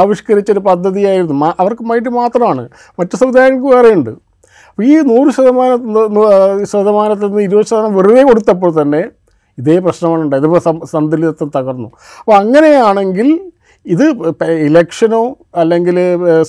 ആവിഷ്കരിച്ചൊരു 0.01 0.61
പദ്ധതിയായിരുന്നു. 0.67 1.35
അവർക്ക് 1.63 1.83
വേണ്ടി 1.91 2.09
മാത്രമാണ്. 2.19 2.63
മറ്റു 2.99 3.15
സമുദായങ്ങൾക്ക് 3.21 3.69
വേറെയുണ്ട് 3.75 4.13
അപ്പോൾ 4.69 4.85
ഈ 4.91 4.95
നൂറ് 5.09 5.29
ശതമാനം 5.35 5.81
ശതമാനത്തിൽ 6.71 7.27
നിന്ന് 7.27 7.43
ഇരുപത് 7.47 7.67
ശതമാനം 7.69 7.93
വെറുതെ 7.97 8.23
കൊടുത്തപ്പോൾ 8.29 8.71
തന്നെ 8.81 9.01
ഇതേ 9.57 9.75
പ്രശ്നമാണ് 9.85 10.21
ഉണ്ടായത്. 10.23 10.47
ഇപ്പോൾ 10.47 10.61
സന്തുലിതത്വം 10.93 11.51
തകർന്നു. 11.57 11.89
അപ്പോൾ 12.21 12.35
അങ്ങനെയാണെങ്കിൽ 12.39 13.27
ഇത് 13.93 14.05
ഇലക്ഷനോ 14.67 15.21
അല്ലെങ്കിൽ 15.61 15.97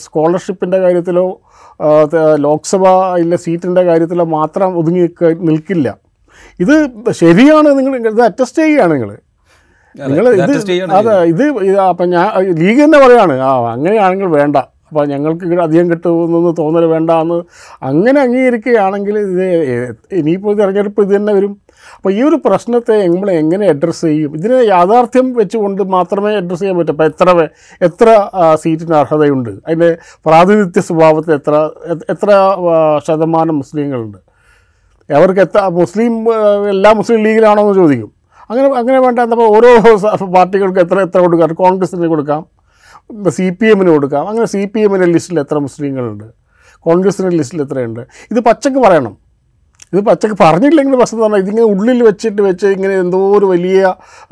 സ്കോളർഷിപ്പിന്റെ 0.05 0.79
കാര്യത്തിലോ 0.85 1.27
ലോക്സഭയിലെ 2.47 3.39
സീറ്റിന്റെ 3.45 3.83
കാര്യത്തിലോ 3.89 4.25
മാത്രം 4.39 4.71
ഒതുങ്ങി 4.81 5.03
നിൽക്കില്ല. 5.49 5.89
ഇത് 6.63 6.75
ശരിയാണ് 7.23 7.69
നിങ്ങൾ 7.79 7.93
ഇത് 8.13 8.23
അറ്റസ്റ്റ് 8.29 8.61
ചെയ്യുകയാണ് 8.63 8.93
നിങ്ങൾ 8.97 9.11
നിങ്ങൾ 9.95 10.27
ഇത് 10.39 10.55
അതെ 10.99 11.13
ഇത് 11.33 11.45
ഇത് 11.69 11.79
അപ്പം 11.91 12.09
ഞാൻ 12.15 12.27
ലീഗ് 12.63 12.81
തന്നെ 12.85 12.99
പറയാണ് 13.05 13.35
ആ 13.49 13.53
അങ്ങനെയാണെങ്കിൽ 13.75 14.29
വേണ്ട. 14.39 14.57
അപ്പോൾ 14.89 15.07
ഞങ്ങൾക്ക് 15.07 15.61
അധികം 15.61 15.91
കിട്ടുമെന്നൊന്ന് 15.91 16.53
തോന്നൽ 16.59 16.85
വേണ്ട 16.85 17.11
എന്ന് 17.11 17.43
അങ്ങനെ 17.83 18.21
അംഗീകരിക്കുകയാണെങ്കിൽ 18.21 19.19
ഇത് 19.19 19.47
ഇനിയിപ്പോൾ 20.13 20.55
തിരഞ്ഞെടുപ്പ് 20.57 21.03
ഇത് 21.03 21.17
തന്നെ 21.17 21.33
വരും. 21.33 21.57
അപ്പോൾ 21.97 22.13
ഈ 22.13 22.23
ഒരു 22.23 22.37
പ്രശ്നത്തെ 22.45 23.07
നമ്മൾ 23.07 23.31
എങ്ങനെ 23.31 23.67
അഡ്രസ്സ് 23.69 24.07
ചെയ്യും? 24.07 24.35
ഇതിനെ 24.35 24.55
യാഥാർത്ഥ്യം 24.55 25.33
വെച്ചുകൊണ്ട് 25.33 25.83
മാത്രമേ 25.83 26.35
അഡ്രസ്സ് 26.37 26.63
ചെയ്യാൻ 26.63 26.79
പറ്റൂ. 26.79 26.93
അപ്പോൾ 26.93 27.05
എത്ര 27.05 27.49
എത്ര 27.83 28.29
സീറ്റിന് 28.55 28.95
അർഹതയുണ്ട്? 28.95 29.51
അതിന്റെ 29.51 29.99
പ്രാതിനിധ്യ 30.27 30.81
സ്വഭാവത്തിൽ 30.81 31.35
എത്ര 31.35 31.71
എത്ര 32.11 32.31
ശതമാനം 33.09 33.59
മുസ്ലിങ്ങളുണ്ട്? 33.59 34.19
അവർക്ക് 35.11 35.41
എത്ര 35.41 35.61
മുസ്ലിം 35.69 36.27
എല്ലാ 36.69 36.93
മുസ്ലിം 36.93 37.25
ലീഗിലാണോ 37.25 37.63
എന്ന് 37.63 37.75
ചോദിക്കും. 37.75 38.13
അങ്ങനെ 38.51 38.69
അങ്ങനെ 38.81 39.01
വേണ്ട. 39.01 39.19
ഓരോ 39.35 39.71
പാർട്ടികൾക്ക് 40.37 40.79
എത്ര 40.79 41.01
എത്ര 41.01 41.19
കൊടുക്കാം? 41.21 41.55
കോൺഗ്രസിന് 41.55 42.07
കൊടുക്കാം. 42.07 42.56
സി 43.29 43.51
പി 43.51 43.67
എമ്മിന് 43.67 43.91
കൊടുക്കാം. 43.91 44.29
അങ്ങനെ 44.29 44.47
സി 44.47 44.65
പി 44.65 44.81
എമ്മിന്റെ 44.81 45.07
ലിസ്റ്റിൽ 45.07 45.41
എത്ര 45.41 45.59
മുസ്ലിങ്ങളുണ്ട്? 45.59 46.25
കോൺഗ്രസിന്റെ 46.81 47.37
ലിസ്റ്റിൽ 47.37 47.63
എത്രയുണ്ട്? 47.63 48.01
ഇത് 48.31 48.41
പച്ചക്ക് 48.41 48.77
പറയണം. 48.77 49.26
ഇത് 49.97 50.03
പച്ചക്ക് 50.09 50.37
പറഞ്ഞില്ലെങ്കിൽ 50.41 50.95
പ്രശ്നം 51.01 51.21
പറഞ്ഞാൽ 51.23 51.43
ഇതിങ്ങനെ 51.45 51.67
ഉള്ളിൽ 51.73 51.99
വെച്ചിട്ട് 52.09 52.41
വെച്ച് 52.43 52.67
ഇങ്ങനെ 52.77 52.95
എന്തോ 53.05 53.21
ഒരു 53.39 53.47
വലിയ 53.53 53.81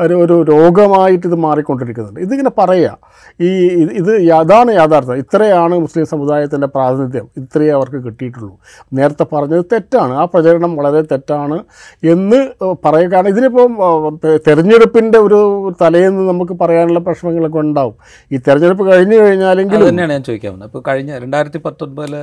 ഒരു 0.04 0.14
ഒരു 0.24 0.36
രോഗമായിട്ട് 0.52 1.24
ഇത് 1.30 1.36
മാറിക്കൊണ്ടിരിക്കുന്നുണ്ട്. 1.46 2.20
ഇതിങ്ങനെ 2.26 2.52
പറയുക 2.60 2.90
ഈ 3.40 3.50
ഇത് 4.00 4.10
അതാണ് 4.40 4.70
യാഥാർത്ഥ്യം 4.78 5.20
ഇത്രയാണ് 5.24 5.74
മുസ്ലിം 5.84 6.06
സമുദായത്തിന്റെ 6.12 6.68
പ്രാതിനിധ്യം. 6.74 7.26
ഇത്രയേ 7.40 7.72
അവർക്ക് 7.78 8.00
കിട്ടിയിട്ടുള്ളൂ. 8.06 8.50
നേരത്തെ 8.98 9.26
പറഞ്ഞത് 9.32 9.64
തെറ്റാണ്. 9.72 10.14
ആ 10.20 10.24
പ്രചരണം 10.34 10.76
വളരെ 10.80 11.02
തെറ്റാണ് 11.12 11.58
എന്ന് 12.14 12.40
പറയുക 12.84 13.10
കാരണം 13.14 13.30
ഇതിനിപ്പം 13.34 13.72
തെരഞ്ഞെടുപ്പിന്റെ 14.48 15.18
ഒരു 15.18 15.40
തലേന്ന് 15.82 16.24
നമുക്ക് 16.30 16.56
പറയാനുള്ള 16.62 17.02
പ്രശ്നങ്ങളൊക്കെ 17.08 17.60
ഉണ്ടാവും. 17.64 17.96
ഈ 18.30 18.38
തെരഞ്ഞെടുപ്പ് 18.48 18.86
കഴിഞ്ഞു 18.92 19.18
കഴിഞ്ഞാലെങ്കിൽ 19.22 19.80
തന്നെയാണ് 19.88 20.14
ഞാൻ 20.16 20.24
ചോദിക്കാൻ 20.30 20.62
ഇപ്പോൾ 20.68 20.84
കഴിഞ്ഞ 20.90 21.12
രണ്ടായിരത്തി 21.24 21.60
പത്തൊൻപതിലെ 21.66 22.22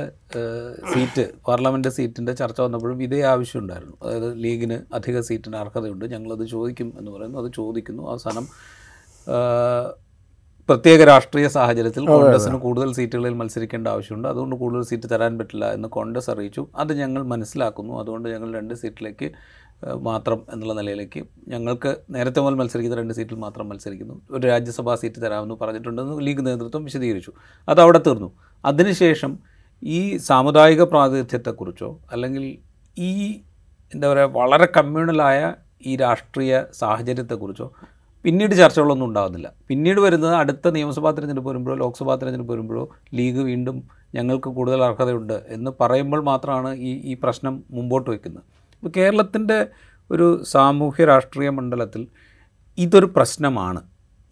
സീറ്റ് 0.92 1.24
പാർലമെന്റ് 1.48 1.90
സീറ്റിന്റെ 1.96 2.32
ചർച്ച 2.32 2.58
വന്നപ്പോഴും 2.60 3.02
ഇതേ 3.06 3.20
ആവശ്യം 3.32 3.60
ഉണ്ടായിരുന്നു 3.62 3.96
അതായത് 4.02 4.28
ലീഗിന് 4.44 4.78
അധിക 4.94 5.20
സീറ്റിന് 5.20 5.56
അർഹതയുണ്ട്. 5.56 6.04
ഞങ്ങളത് 6.14 6.44
ചോദിക്കും 6.54 6.88
എന്ന് 6.98 7.10
പറയുന്നു. 7.10 7.38
അത് 7.42 7.50
ചോദിക്കുന്നു. 7.54 8.04
അവസാനം 8.10 8.46
പ്രത്യേക 10.68 11.04
രാഷ്ട്രീയ 11.04 11.46
സാഹചര്യത്തിൽ 11.48 12.04
കോൺഗ്രസിന് 12.06 12.58
കൂടുതൽ 12.58 12.92
സീറ്റുകളിൽ 12.92 13.34
മത്സരിക്കേണ്ട 13.34 13.88
ആവശ്യമുണ്ട്. 13.88 14.28
അതുകൊണ്ട് 14.28 14.56
കൂടുതൽ 14.56 14.82
സീറ്റ് 14.82 15.08
തരാൻ 15.10 15.38
പറ്റില്ല 15.38 15.64
എന്ന് 15.72 15.88
കോൺഗ്രസ് 15.88 16.30
അറിയിച്ചു. 16.30 16.62
അത് 16.76 16.92
ഞങ്ങൾ 17.00 17.22
മനസ്സിലാക്കുന്നു. 17.32 17.94
അതുകൊണ്ട് 18.00 18.28
ഞങ്ങൾ 18.28 18.48
രണ്ട് 18.58 18.74
സീറ്റിലേക്ക് 18.74 19.28
മാത്രം 20.08 20.40
എന്നുള്ള 20.52 20.74
നിലയിലേക്ക് 20.74 21.20
ഞങ്ങൾക്ക് 21.48 21.90
നേരത്തെ 22.10 22.40
മുതൽ 22.40 22.54
മത്സരിക്കുന്ന 22.54 22.98
രണ്ട് 23.00 23.14
സീറ്റിൽ 23.14 23.38
മാത്രം 23.44 23.68
മത്സരിക്കുന്നു. 23.68 24.16
ഒരു 24.30 24.44
രാജ്യസഭാ 24.46 24.94
സീറ്റ് 24.94 25.22
തരാമെന്ന് 25.22 25.56
പറഞ്ഞിട്ടുണ്ടെന്ന് 25.62 26.26
ലീഗ് 26.26 26.44
നേതൃത്വം 26.46 26.84
വിശദീകരിച്ചു. 26.84 27.32
അത് 27.68 27.80
അവിടെ 27.80 28.00
തീർന്നു. 28.06 28.30
അതിനുശേഷം 28.64 29.32
ഈ 29.82 30.16
സാമുദായിക 30.16 30.82
പ്രാതിനിധ്യത്തെക്കുറിച്ചോ 30.82 31.88
അല്ലെങ്കിൽ 32.12 32.44
ഈ 32.98 33.40
എന്താ 33.94 34.08
പറയുക 34.08 34.30
വളരെ 34.30 34.68
കമ്മ്യൂണലായ 34.76 35.54
ഈ 35.86 35.96
രാഷ്ട്രീയ 35.96 36.64
സാഹചര്യത്തെക്കുറിച്ചോ 36.72 37.72
പിന്നീട് 38.24 38.54
ചർച്ചകളൊന്നും 38.54 39.06
ഉണ്ടാകുന്നില്ല. 39.06 39.52
പിന്നീട് 39.68 40.00
വരുന്നത് 40.00 40.34
അടുത്ത 40.34 40.68
നിയമസഭാ 40.68 41.10
തിരഞ്ഞെടുപ്പ് 41.10 41.50
വരുമ്പോഴോ 41.50 41.76
ലോക്സഭാ 41.76 42.14
തിരഞ്ഞെടുപ്പ് 42.14 42.52
വരുമ്പോഴോ 42.52 42.90
ലീഗ് 43.14 43.38
വീണ്ടും 43.38 43.88
ഞങ്ങൾക്ക് 44.14 44.48
കൂടുതൽ 44.48 44.84
അർഹതയുണ്ട് 44.84 45.42
എന്ന് 45.48 45.70
പറയുമ്പോൾ 45.80 46.22
മാത്രമാണ് 46.22 46.74
ഈ 46.74 46.92
ഈ 47.04 47.14
പ്രശ്നം 47.14 47.64
മുമ്പോട്ട് 47.70 48.10
വയ്ക്കുന്നത്. 48.10 48.44
ഇപ്പോൾ 48.74 48.92
കേരളത്തിന്റെ 48.96 49.66
ഒരു 50.10 50.44
സാമൂഹ്യ 50.44 51.04
രാഷ്ട്രീയ 51.04 51.50
മണ്ഡലത്തിൽ 51.50 52.06
ഇതൊരു 52.78 53.06
പ്രശ്നമാണ്. 53.06 53.82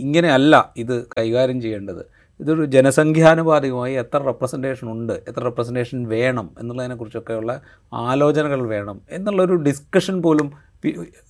ഇങ്ങനെയല്ല 0.00 0.72
ഇത് 0.76 1.06
കൈകാര്യം 1.06 1.60
ചെയ്യേണ്ടത്. 1.60 2.19
ഇതൊരു 2.40 2.64
ജനസംഖ്യാനുപാതികമായി 2.64 3.94
എത്ര 3.94 4.18
റെപ്രസെന്റേഷൻ 4.18 4.92
ഉണ്ട് 4.92 5.12
എത്ര 5.12 5.42
റെപ്രസെന്റേഷൻ 5.42 6.08
വേണം 6.08 6.50
എന്നുള്ളതിനെക്കുറിച്ചൊക്കെയുള്ള 6.58 7.60
ആലോചനകൾ 7.92 8.66
വേണം 8.66 9.00
എന്നുള്ളൊരു 9.10 9.54
ഡിസ്കഷൻ 9.54 10.22
പോലും 10.22 10.50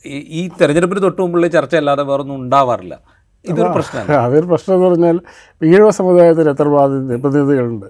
ഈ- 0.06 0.50
തെരഞ്ഞെടുപ്പിന് 0.60 1.02
തൊട്ട് 1.02 1.22
മുമ്പുള്ള 1.22 1.46
ചർച്ച 1.46 1.76
അല്ലാതെ 1.76 2.02
വേറൊന്നും 2.02 2.34
ഉണ്ടാവാറില്ല. 2.36 3.00
ഇതൊരു 3.44 3.68
പ്രശ്നമാണ് 3.68 4.12
അതൊരു 4.12 4.46
പ്രശ്നം 4.46 4.76
എന്ന് 4.76 4.86
പറഞ്ഞാൽ 4.86 5.20
ഈഴവ 5.64 5.90
സമുദായത്തിന് 5.90 6.50
എത്ര 6.50 6.62
പ്രതിനിധികളുണ്ട്? 6.62 7.86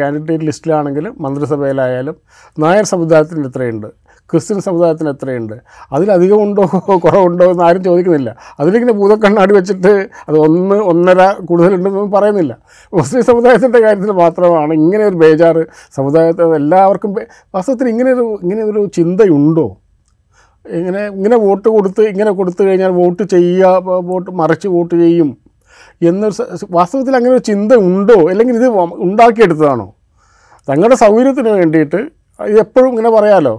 കാൻഡിഡേറ്റ് 0.00 0.44
ലിസ്റ്റിലാണെങ്കിലും 0.44 1.16
മന്ത്രിസഭയിലായാലും 1.20 2.16
നായർ 2.58 2.84
സമുദായത്തിന് 2.84 3.46
എത്രയുണ്ട്? 3.46 3.86
ക്രിസ്ത്യൻ 4.32 4.58
സമുദായത്തിന് 4.60 5.10
എത്രയുണ്ട്? 5.10 5.54
അതിലധികം 5.92 6.42
ഉണ്ടോ 6.42 6.64
കുറവുണ്ടോ 7.04 7.46
എന്ന് 7.52 7.64
ആരും 7.64 7.82
ചോദിക്കുന്നില്ല. 7.84 8.30
അതിലിങ്ങനെ 8.60 8.92
ഭൂതക്കണ്ണാടി 8.92 9.54
വെച്ചിട്ട് 9.58 9.92
അത് 10.28 10.36
ഒന്ന് 10.46 10.78
ഒന്നര 10.92 11.20
കൂടുതലുണ്ടെന്നൊന്നും 11.48 12.12
പറയുന്നില്ല. 12.16 12.52
മുസ്ലിം 12.92 13.24
സമുദായത്തിന്റെ 13.30 13.80
കാര്യത്തിൽ 13.80 14.12
മാത്രമാണ് 14.22 14.72
ഇങ്ങനെ 14.74 15.04
ഒരു 15.10 15.16
ബേജാറ് 15.16 15.64
സമുദായത്തെ 15.98 16.56
എല്ലാവർക്കും 16.62 17.12
വാസ്തവത്തിൽ 17.54 17.88
ഇങ്ങനെ 17.88 18.10
ഒരു 18.12 18.26
ഇങ്ങനെ 18.42 18.64
ഒരു 18.64 18.82
ചിന്തയുണ്ടോ? 18.98 19.66
ഇങ്ങനെ 20.66 21.00
ഇങ്ങനെ 21.16 21.36
വോട്ട് 21.36 21.68
കൊടുത്ത് 21.68 22.02
ഇങ്ങനെ 22.12 22.30
കൊടുത്തു 22.30 22.62
കഴിഞ്ഞാൽ 22.66 22.92
വോട്ട് 22.98 23.22
ചെയ്യുക 23.22 23.94
വോട്ട് 24.10 24.30
മറിച്ച് 24.40 24.68
വോട്ട് 24.68 24.94
ചെയ്യും 24.94 25.30
എന്നൊരു 26.08 26.34
വാസ്തവത്തിൽ 26.70 27.14
അങ്ങനെ 27.18 27.32
ഒരു 27.36 27.44
ചിന്ത 27.50 27.72
ഉണ്ടോ? 27.88 28.18
അല്ലെങ്കിൽ 28.30 28.54
ഇത് 28.60 28.68
ഉണ്ടാക്കിയെടുത്തതാണോ? 29.06 29.86
തങ്ങളുടെ 30.68 30.96
സൗകര്യത്തിന് 31.04 31.48
വേണ്ടിയിട്ട് 31.48 32.00
എപ്പോഴും 32.62 32.88
ഇങ്ങനെ 32.88 33.10
പറയാമല്ലോ 33.10 33.54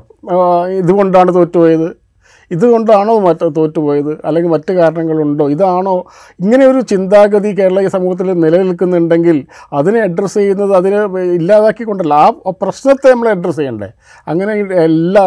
ഇതുകൊണ്ടാണ് 0.79 1.35
തോറ്റുപോയത്. 1.35 1.87
ഇതുകൊണ്ടാണോ 2.55 3.13
മറ്റ 3.19 3.43
തോറ്റുപോയത്? 3.57 4.11
അല്ലെങ്കിൽ 4.27 4.51
മറ്റ് 4.51 4.71
കാരണങ്ങളുണ്ടോ? 4.79 5.45
ഇതാണോ 5.55 5.95
ഇങ്ങനെ 6.43 6.65
ഒരു 6.71 6.81
ചിന്താഗതി 6.91 7.49
കേരളീയ 7.59 7.87
സമൂഹത്തിൽ 7.87 8.27
നിലനിൽക്കുന്നുണ്ടെങ്കിൽ 8.45 9.37
അതിനെ 9.79 9.99
അഡ്രസ്സ് 10.07 10.37
ചെയ്യുന്നത് 10.39 10.73
അതിനെ 10.79 10.99
ഇല്ലാതാക്കിക്കൊണ്ടല്ല. 11.37 12.13
ആ 12.13 12.53
പ്രശ്നത്തെ 12.61 13.07
നമ്മൾ 13.13 13.29
അഡ്രസ്സ് 13.35 13.59
ചെയ്യണ്ടേ. 13.59 13.89
അങ്ങനെ 14.27 14.53
എല്ലാ 14.87 15.23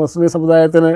മുസ്ലിം 0.00 0.30
സമുദായത്തിന് 0.36 0.92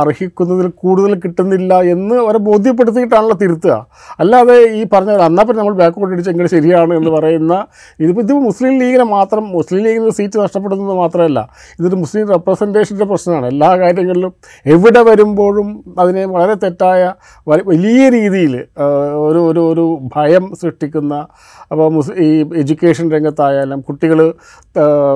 അർഹിക്കുന്നതിൽ 0.00 0.68
കൂടുതൽ 0.82 1.12
കിട്ടുന്നില്ല 1.24 1.72
എന്ന് 1.94 2.14
അവരെ 2.24 2.38
ബോധ്യപ്പെടുത്തിയിട്ടാണല്ലോ 2.50 3.36
തിരുത്തുക. 3.42 3.74
അല്ലാതെ 4.20 4.56
ഈ 4.80 4.82
പറഞ്ഞ 4.94 5.10
അന്നാ 5.28 5.42
പിന്നെ 5.42 5.60
നമ്മൾ 5.62 5.76
ബാക്കോട്ട് 5.82 6.28
എങ്ങനെ 6.34 6.48
ശരിയാണ് 6.56 6.92
എന്ന് 6.94 7.10
പറയുന്ന 7.10 7.54
ഇതിപ്പോൾ 8.00 8.22
ഇത് 8.26 8.32
മുസ്ലിം 8.48 8.74
ലീഗിനെ 8.80 9.04
മാത്രം 9.16 9.44
മുസ്ലിം 9.56 9.80
ലീഗിന് 9.84 10.12
സീറ്റ് 10.18 10.36
നഷ്ടപ്പെടുന്നത് 10.42 10.94
മാത്രമല്ല 11.02 11.40
ഇതൊരു 11.78 11.96
മുസ്ലിം 12.02 12.24
റെപ്രസെന്റേഷന്റെ 12.34 13.04
പ്രശ്നമാണ്. 13.04 13.46
എല്ലാ 13.46 13.70
കാര്യങ്ങളിലും 13.76 14.32
എവിടെ 14.72 15.02
വരുമ്പോഴും 15.02 15.68
അതിനെ 15.98 16.24
വളരെ 16.26 16.54
തെറ്റായ 16.54 17.02
വലിയ 17.66 18.02
രീതിയിൽ 18.08 18.54
ഒരു 19.18 19.40
ഒരു 19.48 19.60
ഒരു 19.60 19.84
ഭയം 20.16 20.44
സൃഷ്ടിക്കുന്ന 20.62 21.14
അപ്പോൾ 21.72 21.86
മുസ് 21.92 22.14
ഈ 22.20 22.28
എഡ്യൂക്കേഷൻ 22.56 23.06
രംഗത്തായാലും 23.12 23.80
കുട്ടികൾ 23.82 24.18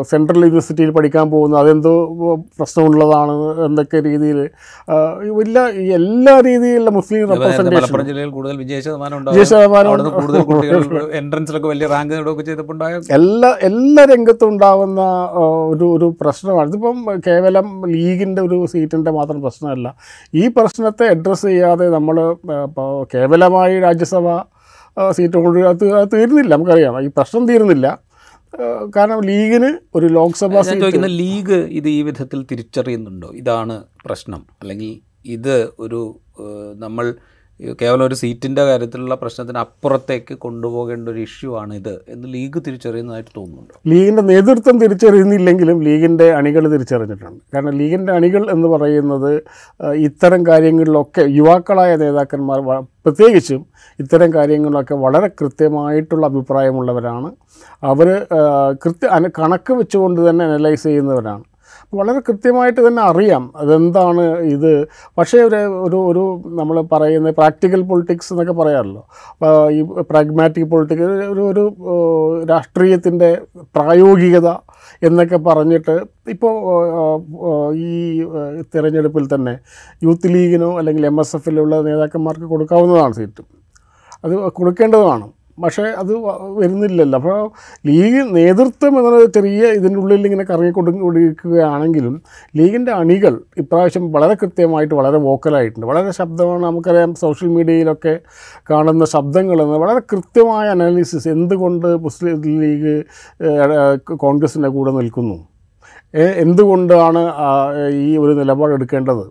സെൻട്രൽ 0.02 0.40
യൂണിവേഴ്സിറ്റിയിൽ 0.44 0.90
പഠിക്കാൻ 0.90 1.26
പോകുന്നു 1.30 1.56
അതെന്തോ 1.58 1.94
പ്രശ്നമുള്ളതാണ് 2.58 3.34
എന്തൊക്കെ 3.64 4.00
രീതിയിൽ 4.00 4.40
എല്ലാ 5.40 5.64
എല്ലാ 5.94 6.34
രീതിയിലുള്ള 6.40 6.90
മുസ്ലിം 6.90 7.28
റെപ്രസെന്റേഷൻ 7.28 8.04
ജില്ലയിൽ 8.04 8.30
കൂടുതൽ 8.30 8.56
വിജയ 8.56 8.80
ശതമാനം 8.80 10.10
കൂടുതൽ 10.10 10.42
കുട്ടികൾ 10.42 10.82
എൻട്രൻസിലൊക്കെ 11.12 11.68
വലിയ 11.68 11.86
റാങ്ക് 11.86 12.14
നേടുകയൊക്കെ 12.14 12.42
ചെയ്തപ്പോൾ 12.42 12.76
എല്ലാ 13.10 13.50
എല്ലാ 13.62 14.02
രംഗത്തും 14.04 14.48
ഉണ്ടാവുന്ന 14.48 15.00
ഒരു 15.68 15.86
ഒരു 15.96 16.06
പ്രശ്നമാണ്. 16.20 16.68
ഇതിപ്പം 16.68 16.98
കേവലം 17.26 17.68
ലീഗിന്റെ 17.86 18.42
ഒരു 18.42 18.58
സീറ്റിന്റെ 18.66 19.10
മാത്രം 19.10 19.40
പ്രശ്നമല്ല. 19.46 19.88
ഈ 20.42 20.44
പ്രശ്നത്തെ 20.56 21.06
അഡ്രസ്സ് 21.14 21.46
ചെയ്യാതെ 21.50 21.86
നമ്മൾ 21.96 22.16
ഇപ്പോൾ 22.68 22.90
കേവലമായി 23.14 23.76
രാജ്യസഭ 23.86 24.26
സീറ്റ് 25.10 25.38
കൊണ്ട് 25.44 25.58
അത് 25.72 25.86
തീരുന്നില്ല. 26.14 26.52
നമുക്കറിയാം. 26.54 26.94
ഈ 27.06 27.10
പ്രശ്നം 27.16 27.44
തീരുന്നില്ല. 27.48 27.86
കാരണം 28.96 29.20
ലീഗിന് 29.28 29.70
ഒരു 29.94 30.06
ലോക്സഭാ 30.18 30.60
സീറ്റ് 30.66 30.80
ചോദിക്കുന്ന 30.80 31.08
ലീഗ് 31.22 31.58
ഇത് 31.78 31.88
ഈ 31.96 32.02
വിധത്തിൽ 32.02 32.40
തിരിച്ചറിയുന്നുണ്ടോ? 32.50 33.28
ഇതാണ് 33.40 33.74
പ്രശ്നം. 34.06 34.42
അല്ലെങ്കിൽ 34.62 34.92
ഇത് 35.36 35.56
ഒരു 35.78 36.00
നമ്മൾ 36.84 37.06
കേവലം 37.60 38.04
ഒരു 38.06 38.14
സീറ്റിന്റെ 38.14 38.64
കാര്യത്തിലുള്ള 38.64 39.14
പ്രശ്നത്തിന് 39.14 39.58
അപ്പുറത്തേക്ക് 39.58 40.34
കൊണ്ടുപോകേണ്ട 40.44 41.06
ഒരു 41.08 41.18
ഇഷ്യൂ 41.18 41.50
ആണ് 41.60 41.74
ഇത് 41.74 41.94
എന്ന് 42.08 42.26
ലീഗ് 42.34 42.58
തിരിച്ചറിയുന്നതായിട്ട് 42.66 43.30
തോന്നുന്നുണ്ട്. 43.36 43.74
ലീഗിന്റെ 43.90 44.22
നേതൃത്വം 44.22 44.78
തിരിച്ചറിയുന്നില്ലെങ്കിലും 44.78 45.78
ലീഗിന്റെ 45.86 46.26
അണികൾ 46.32 46.68
തിരിച്ചറിഞ്ഞിട്ടുണ്ട്. 46.74 47.40
കാരണം 47.54 47.74
ലീഗിന്റെ 47.78 48.12
അണികൾ 48.12 48.50
എന്ന് 48.50 48.68
പറയുന്നത് 48.68 49.32
ഇത്തരം 50.08 50.46
കാര്യങ്ങളിലൊക്കെ 50.46 51.24
യുവാക്കളായ 51.38 51.96
നേതാക്കന്മാർ 51.96 52.60
പ്രത്യേകിച്ചും 53.04 53.66
ഇത്തരം 53.98 54.34
കാര്യങ്ങളിലൊക്കെ 54.34 54.94
വളരെ 54.94 55.28
കൃത്യമായിട്ടുള്ള 55.40 56.26
അഭിപ്രായമുള്ളവരാണ്. 56.26 57.30
അവർ 57.82 58.08
കൃത്യ 58.84 59.28
കണക്ക് 59.40 59.72
വെച്ചുകൊണ്ട് 59.72 60.30
തന്നെ 60.30 60.44
അനലൈസ് 60.44 60.82
ചെയ്യുന്നവരാണ്. 60.82 61.44
വളരെ 61.92 62.20
കൃത്യമായിട്ട് 62.20 62.88
തന്നെ 62.88 63.02
അറിയാം 63.02 63.52
അതെന്താണ് 63.56 64.24
ഇത്. 64.54 64.72
പക്ഷേ 65.18 65.38
ഒരു 65.38 65.56
ഒരു 65.86 65.98
ഒരു 66.10 66.22
നമ്മൾ 66.60 66.76
പറയുന്ന 66.92 67.30
പ്രാക്ടിക്കൽ 67.30 67.82
പൊളിറ്റിക്സ് 67.82 68.32
എന്നൊക്കെ 68.32 68.52
പറയാമല്ലോ 68.52 69.02
ഈ 69.76 69.82
പ്രാഗ്മാറ്റിക് 70.10 70.68
പൊളിറ്റിക്സ് 70.70 71.04
ഒരു 71.34 71.42
ഒരു 71.52 71.64
രാഷ്ട്രീയത്തിന്റെ 72.52 73.30
പ്രായോഗികത 73.76 74.50
എന്നൊക്കെ 75.02 75.36
പറഞ്ഞിട്ട് 75.36 75.94
ഇപ്പോൾ 76.34 76.54
ഈ 77.74 77.90
തിരഞ്ഞെടുപ്പിൽ 78.74 79.24
തന്നെ 79.34 79.54
യൂത്ത് 80.04 80.34
ലീഗിനോ 80.34 80.70
അല്ലെങ്കിൽ 80.78 81.06
എം 81.06 81.20
എസ് 81.20 81.36
എഫിലുള്ള 81.36 81.80
നേതാക്കന്മാർക്ക് 81.80 82.44
കൊടുക്കാവുന്നതാണ് 82.44 83.14
സീറ്റ്. 83.14 83.42
അത് 84.24 84.34
കൊടുക്കേണ്ടതുമാണ്. 84.58 85.26
പക്ഷേ 85.64 85.82
അത് 85.82 86.12
വരുന്നില്ലല്ലോ. 86.58 87.18
അപ്പോൾ 87.18 87.38
ലീഗ് 87.88 88.36
നേതൃത്വം 88.36 88.98
എന്നുള്ള 88.98 89.24
ചെറിയ 89.36 89.68
ഇതിന്റെ 89.78 89.98
ഉള്ളിൽ 90.00 90.26
ഇങ്ങനെ 90.28 90.44
കറങ്ങിക്കൊടുക്കുകയാണെങ്കിലും 90.50 92.14
ലീഗിന്റെ 92.58 92.92
അണികൾ 92.92 93.34
ഇപ്രാവശ്യം 93.58 94.12
വളരെ 94.12 94.34
കൃത്യമായിട്ട് 94.34 94.94
വളരെ 94.94 95.18
വോക്കലായിട്ടുണ്ട്. 95.18 95.86
വളരെ 95.86 96.10
ശബ്ദമാണ് 96.10 96.62
നമുക്കറിയാം 96.64 97.14
സോഷ്യൽ 97.14 97.48
മീഡിയയിലൊക്കെ 97.48 98.14
കാണുന്ന 98.70 99.04
ശബ്ദങ്ങളെന്ന് 99.14 99.78
വളരെ 99.84 100.02
കൃത്യമായ 100.12 100.66
അനാലിസിസ് 100.68 101.28
എന്തുകൊണ്ട് 101.28 101.88
മുസ്ലിം 102.06 102.42
ലീഗ് 102.62 102.94
കോൺഗ്രസിന്റെ 104.24 104.68
കൂടെ 104.68 104.90
നിൽക്കുന്നു? 104.90 105.38
എന്തുകൊണ്ടാണ് 106.44 107.22
ഈ 108.06 108.16
ഒരു 108.16 108.32
നിലപാടെടുക്കേണ്ടത്? 108.40 109.24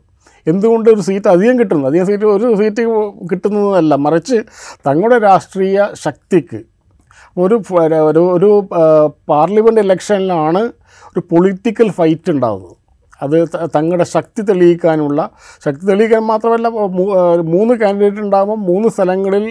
എന്തുകൊണ്ട് 0.47 0.87
ഒരു 0.93 1.01
സീറ്റ് 1.07 1.27
അധികം 1.33 1.55
കിട്ടുന്നത്? 1.59 1.89
അധികം 1.91 2.07
സീറ്റ് 2.11 2.25
ഒരു 2.35 2.47
സീറ്റ് 2.61 2.83
കിട്ടുന്നതല്ല. 3.31 3.95
മറിച്ച് 4.05 4.37
തങ്ങളുടെ 4.87 5.17
രാഷ്ട്രീയ 5.27 5.87
ശക്തിക്ക് 6.05 6.61
ഒരു 7.37 7.55
ഒരു 8.09 8.23
ഒരു 8.37 8.49
പാർലമെന്റ് 9.31 9.81
ഇലക്ഷനിലാണ് 9.85 10.61
ഒരു 11.11 11.21
പൊളിറ്റിക്കൽ 11.31 11.89
ഫൈറ്റ് 11.99 12.31
ഉണ്ടാകുന്നത് 12.35 12.73
അത് 13.21 13.35
തങ്ങളുടെ 13.75 14.03
ശക്തി 14.13 14.41
തെളിയിക്കാനുള്ള 14.41 15.19
ശക്തി 15.65 15.83
തെളിയിക്കാൻ 15.89 16.23
മാത്രമല്ല 16.31 16.67
മൂന്ന് 17.53 17.73
കാൻഡിഡേറ്റ് 17.81 18.21
ഉണ്ടാകുമ്പോൾ 18.25 18.59
മൂന്ന് 18.71 18.89
സ്ഥലങ്ങളിൽ 18.89 19.45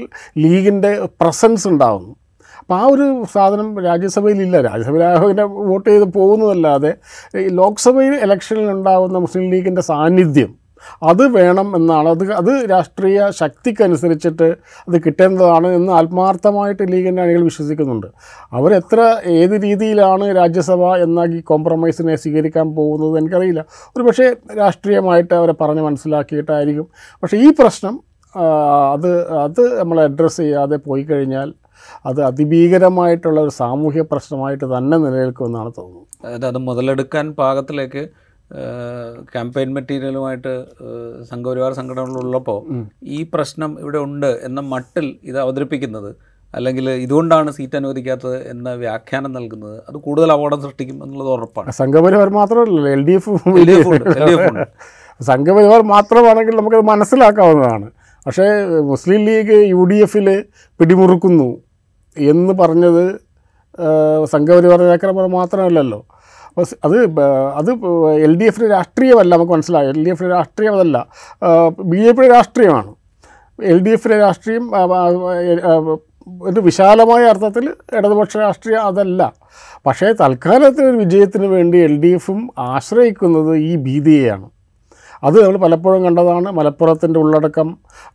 ലീഗിന്റെ 0.44 0.90
പ്രസൻസ് 1.20 1.68
ഉണ്ടാകുന്നു 1.68 2.12
അപ്പോൾ 2.60 2.74
ആ 2.74 2.84
ഒരു 2.86 3.06
സാധനം 3.34 3.68
രാജ്യസഭയിലില്ല. 3.86 4.56
രാജ്യസഭയിൽ 4.68 5.40
വോട്ട് 5.70 5.88
ചെയ്ത് 5.90 6.04
പോകുന്നതല്ലാതെ 6.18 6.92
ലോക്സഭയിൽ 7.60 8.14
ഇലക്ഷനിൽ 8.26 8.68
ഉണ്ടാകുന്ന 8.70 9.18
മുസ്ലിം 9.18 9.46
ലീഗിന്റെ 9.54 9.82
സാന്നിധ്യം 9.92 10.52
അത് 11.02 11.22
വേണം 11.36 11.68
എന്നാണ്. 11.76 12.08
അത് 12.08 12.24
അത് 12.32 12.52
രാഷ്ട്രീയ 12.70 13.30
ശക്തിക്കനുസരിച്ചിട്ട് 13.40 14.48
അത് 14.88 14.96
കിട്ടേണ്ടതാണ് 15.06 15.68
എന്ന് 15.78 15.92
ആത്മാർത്ഥമായിട്ട് 15.92 16.82
ലീഗിന്റെ 16.92 17.22
അണികൾ 17.22 17.42
വിശ്വസിക്കുന്നുണ്ട്. 17.42 18.08
അവരെത്ര 18.52 19.00
ഏത് 19.26 19.56
രീതിയിലാണ് 19.64 20.36
രാജ്യസഭ 20.36 20.94
എന്ന 21.06 21.26
ഈ 21.38 21.40
കോംപ്രമൈസിനെ 21.40 22.16
സ്വീകരിക്കാൻ 22.16 22.74
പോകുന്നത് 22.74 23.18
എനിക്കറിയില്ല. 23.18 23.64
ഒരു 23.96 24.04
പക്ഷേ 24.04 24.28
രാഷ്ട്രീയമായിട്ട് 24.62 25.34
അവരെ 25.34 25.56
പറഞ്ഞ് 25.60 25.82
മനസ്സിലാക്കിയിട്ടായിരിക്കും. 25.82 26.88
പക്ഷേ 27.22 27.36
ഈ 27.36 27.50
പ്രശ്നം 27.60 27.94
അത് 28.94 29.10
അത് 29.32 29.78
നമ്മൾ 29.80 30.00
അഡ്രസ്സ് 30.00 30.40
ചെയ്യാതെ 30.42 30.76
പോയി 30.76 31.02
കഴിഞ്ഞാൽ 31.02 31.48
അത് 32.06 32.20
അതിഭീകരമായിട്ടുള്ള 32.22 33.38
ഒരു 33.40 33.52
സാമൂഹ്യ 33.60 34.02
പ്രശ്നമായിട്ട് 34.02 34.64
തന്നെ 34.64 34.96
നിലനിൽക്കുമെന്നാണ് 34.98 35.70
തോന്നുന്നത്. 35.78 36.06
അതായത് 36.24 36.46
അത് 36.46 36.58
മുതലെടുക്കാൻ 36.58 37.34
പാകത്തിലേക്ക് 37.34 38.02
ക്യാമ്പയിൻ 39.32 39.70
മെറ്റീരിയലുമായിട്ട് 39.76 40.52
സംഘപരിവാർ 41.30 41.72
സംഘടനകളുള്ളപ്പോൾ 41.78 42.60
ഈ 43.16 43.18
പ്രശ്നം 43.32 43.70
ഇവിടെ 43.82 43.98
ഉണ്ട് 44.06 44.30
എന്ന 44.48 44.60
മട്ടിൽ 44.72 45.06
ഇത് 45.30 45.38
അവതരിപ്പിക്കുന്നത് 45.44 46.10
അല്ലെങ്കിൽ 46.54 46.86
ഇതുകൊണ്ടാണ് 47.04 47.50
സീറ്റ് 47.56 47.76
അനുവദിക്കാത്തത് 47.80 48.36
എന്ന 48.50 48.74
വ്യാഖ്യാനം 48.82 49.32
നൽകുന്നത്. 49.36 49.76
അത് 49.88 49.96
കൂടുതൽ 50.06 50.28
അപകടം 50.34 50.60
സൃഷ്ടിക്കും 50.64 50.96
എന്നുള്ളത് 51.04 51.30
ഉറപ്പാണ്. 51.36 51.72
സംഘപരിവാർ 51.82 52.28
മാത്രമല്ല 52.40 52.90
എൽ 52.96 53.02
ഡി 53.08 53.14
എഫ് 53.18 53.32
സംഘപരിവാർ 55.30 55.80
മാത്രമാണെങ്കിൽ 55.94 56.54
നമുക്കത് 56.60 56.86
മനസ്സിലാക്കാവുന്നതാണ്. 56.92 57.88
പക്ഷേ 58.26 58.46
മുസ്ലിം 58.92 59.20
ലീഗ് 59.28 59.56
യു 59.74 59.82
ഡി 59.90 59.98
എഫിൽ 60.06 60.28
പിടിമുറുക്കുന്നു 60.80 61.50
എന്ന് 62.16 62.52
പറഞ്ഞത് 62.60 63.04
സംഘപരിവാർ 64.34 64.78
നേതാക്കന്മാർ 64.82 65.26
മാത്രമല്ലല്ലോ. 65.38 66.00
അപ്പോൾ 66.56 66.66
അത് 66.86 66.96
അത് 67.60 67.70
എൽ 68.26 68.32
ഡി 68.40 68.44
എഫിന്റെ 68.44 68.68
രാഷ്ട്രീയമല്ല 68.74 69.30
നമുക്ക് 69.34 69.52
മനസ്സിലായി. 69.52 69.86
എൽ 69.92 70.00
ഡി 70.04 70.10
എഫിന്റെ 70.10 70.32
രാഷ്ട്രീയം 70.34 70.74
അതല്ല. 70.74 70.98
ബി 71.92 71.98
ജെ 72.04 72.12
പിയുടെ 72.12 72.28
രാഷ്ട്രീയമാണ് 72.34 72.92
എൽ 73.72 73.78
ഡി 73.84 73.90
എഫിന്റെ 73.90 74.18
രാഷ്ട്രീയം 74.18 74.64
ഒരു 76.48 76.60
വിശാലമായ 76.60 77.22
അർത്ഥത്തിൽ 77.32 77.64
ഇടതുപക്ഷ 77.96 78.36
രാഷ്ട്രീയം 78.36 78.82
അതല്ല. 78.90 79.32
പക്ഷേ 79.86 80.14
തൽക്കാലത്തെ 80.20 80.82
ഒരു 80.90 80.96
വിജയത്തിന് 80.96 81.46
വേണ്ടി 81.46 81.78
എൽ 81.78 81.94
ഡി 82.00 82.10
എഫും 82.18 82.50
ആശ്രയിക്കുന്നത് 82.58 83.56
ഈ 83.56 83.76
ഭീതിയെയാണ്. 83.76 84.46
അത് 85.24 85.36
നമ്മൾ 85.42 85.56
പലപ്പോഴും 85.64 86.00
കണ്ടതാണ്. 86.04 86.48
മലപ്പുറത്തിന്റെ 86.58 87.18
ഉള്ളടക്കം 87.20 87.68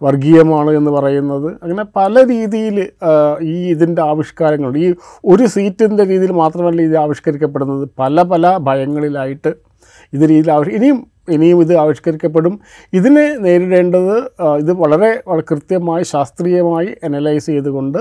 വർഗീയമാണ് 0.04 0.72
എന്ന് 0.80 0.92
പറയുന്നത്. 0.92 1.48
അങ്ങനെ 1.63 1.86
പല 1.96 2.24
രീതിയിൽ 2.32 2.78
ഈ 3.51 3.56
ഇതിന്റെ 3.74 4.01
ആവിഷ്കാരങ്ങൾ 4.01 4.78
ഈ 4.78 4.88
ഒരു 5.25 5.46
സീറ്റിന്റെ 5.56 6.04
രീതിയിൽ 6.04 6.32
മാത്രമല്ല 6.32 6.82
ഇത് 6.82 6.98
ആവിഷ്കരിക്കപ്പെടുന്നത്. 6.98 7.86
പല 8.00 8.22
പല 8.34 8.58
ഭയങ്ങളിലായിട്ട് 8.58 9.54
ഇത് 10.13 10.24
രീതിയിൽ 10.30 10.51
ആവിഷ് 10.51 10.70
ഇനിയും 10.70 11.00
ഇനിയും 11.30 11.62
ഇത് 11.62 11.74
ആവിഷ്കരിക്കപ്പെടും. 11.78 12.54
ഇതിനെ 12.94 13.25
നേരിടേണ്ടത് 13.38 14.16
ഇത് 14.62 14.72
വളരെ 14.72 15.10
കൃത്യമായി 15.50 16.04
ശാസ്ത്രീയമായി 16.04 16.89
അനലൈസ് 17.04 17.46
ചെയ്തുകൊണ്ട് 17.46 18.00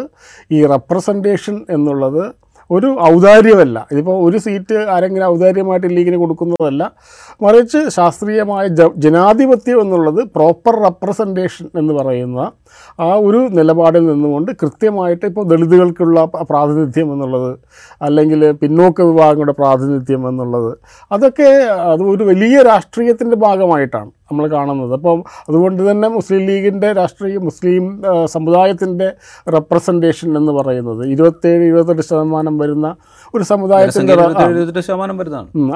ഈ 0.53 0.67
റെപ്രസെന്റേഷൻ 0.67 1.57
എന്നുള്ളത് 1.71 2.23
ഒരു 2.71 2.89
ഔദാര്യമല്ല. 3.11 3.79
ഇതിപ്പോൾ 3.93 4.17
ഒരു 4.29 4.39
സീറ്റ് 4.47 4.79
ആരെങ്കിലും 4.95 5.27
ഔദാര്യമായിട്ട് 5.35 5.89
ലീഗിന് 5.97 6.19
കൊടുക്കുന്നതല്ല. 6.23 6.83
മറിച്ച് 7.43 7.81
ശാസ്ത്രീയമായ 7.97 8.65
ജനാധിപത്യം 9.05 9.81
എന്നുള്ളത് 9.85 10.21
പ്രോപ്പർ 10.37 10.75
റെപ്രസെന്റേഷൻ 10.87 11.67
എന്ന് 11.81 11.93
പറയുന്ന 11.99 12.41
ആ 13.07 13.09
ഒരു 13.29 13.41
നിലപാടിൽ 13.59 14.05
നിന്നുകൊണ്ട് 14.11 14.51
കൃത്യമായിട്ട് 14.63 15.25
ഇപ്പോൾ 15.31 15.45
ദളിതുകൾക്കുള്ള 15.53 16.25
പ്രാതിനിധ്യം 16.50 17.09
എന്നുള്ളത് 17.13 17.50
അല്ലെങ്കിൽ 18.02 18.41
പിന്നോക്ക 18.63 19.09
വിഭാഗങ്ങളുടെ 19.11 19.57
പ്രാതിനിധ്യം 19.61 20.23
എന്നുള്ളത് 20.28 20.73
അതൊക്കെ 21.11 21.50
അത് 21.93 22.04
ഒരു 22.15 22.25
വലിയ 22.31 22.63
രാഷ്ട്രീയത്തിന്റെ 22.73 23.37
ഭാഗമായിട്ടാണ്. 23.47 24.11
നമ്മൾ 24.30 24.45
കാണുന്നത്. 24.49 24.93
അപ്പം 24.95 25.19
അതുകൊണ്ട് 25.49 25.91
തന്നെ 25.91 26.08
മുസ്ലിം 26.08 26.43
ലീഗിന്റെ 26.47 26.88
രാഷ്ട്രീയ 26.93 27.38
മുസ്ലിം 27.38 27.84
സമുദായത്തിന്റെ 28.26 29.08
റെപ്രസെന്റേഷൻ 29.49 30.30
എന്ന് 30.38 30.52
പറയുന്നത് 30.52 31.02
ഇരുപത്തേഴ് 31.06 31.62
ഇരുപത്തെട്ട് 31.64 32.02
ശതമാനം 32.02 32.56
വരുന്ന 32.58 32.88
ഒരു 33.34 33.45
സമുദായത്തിന്റെ 33.45 34.14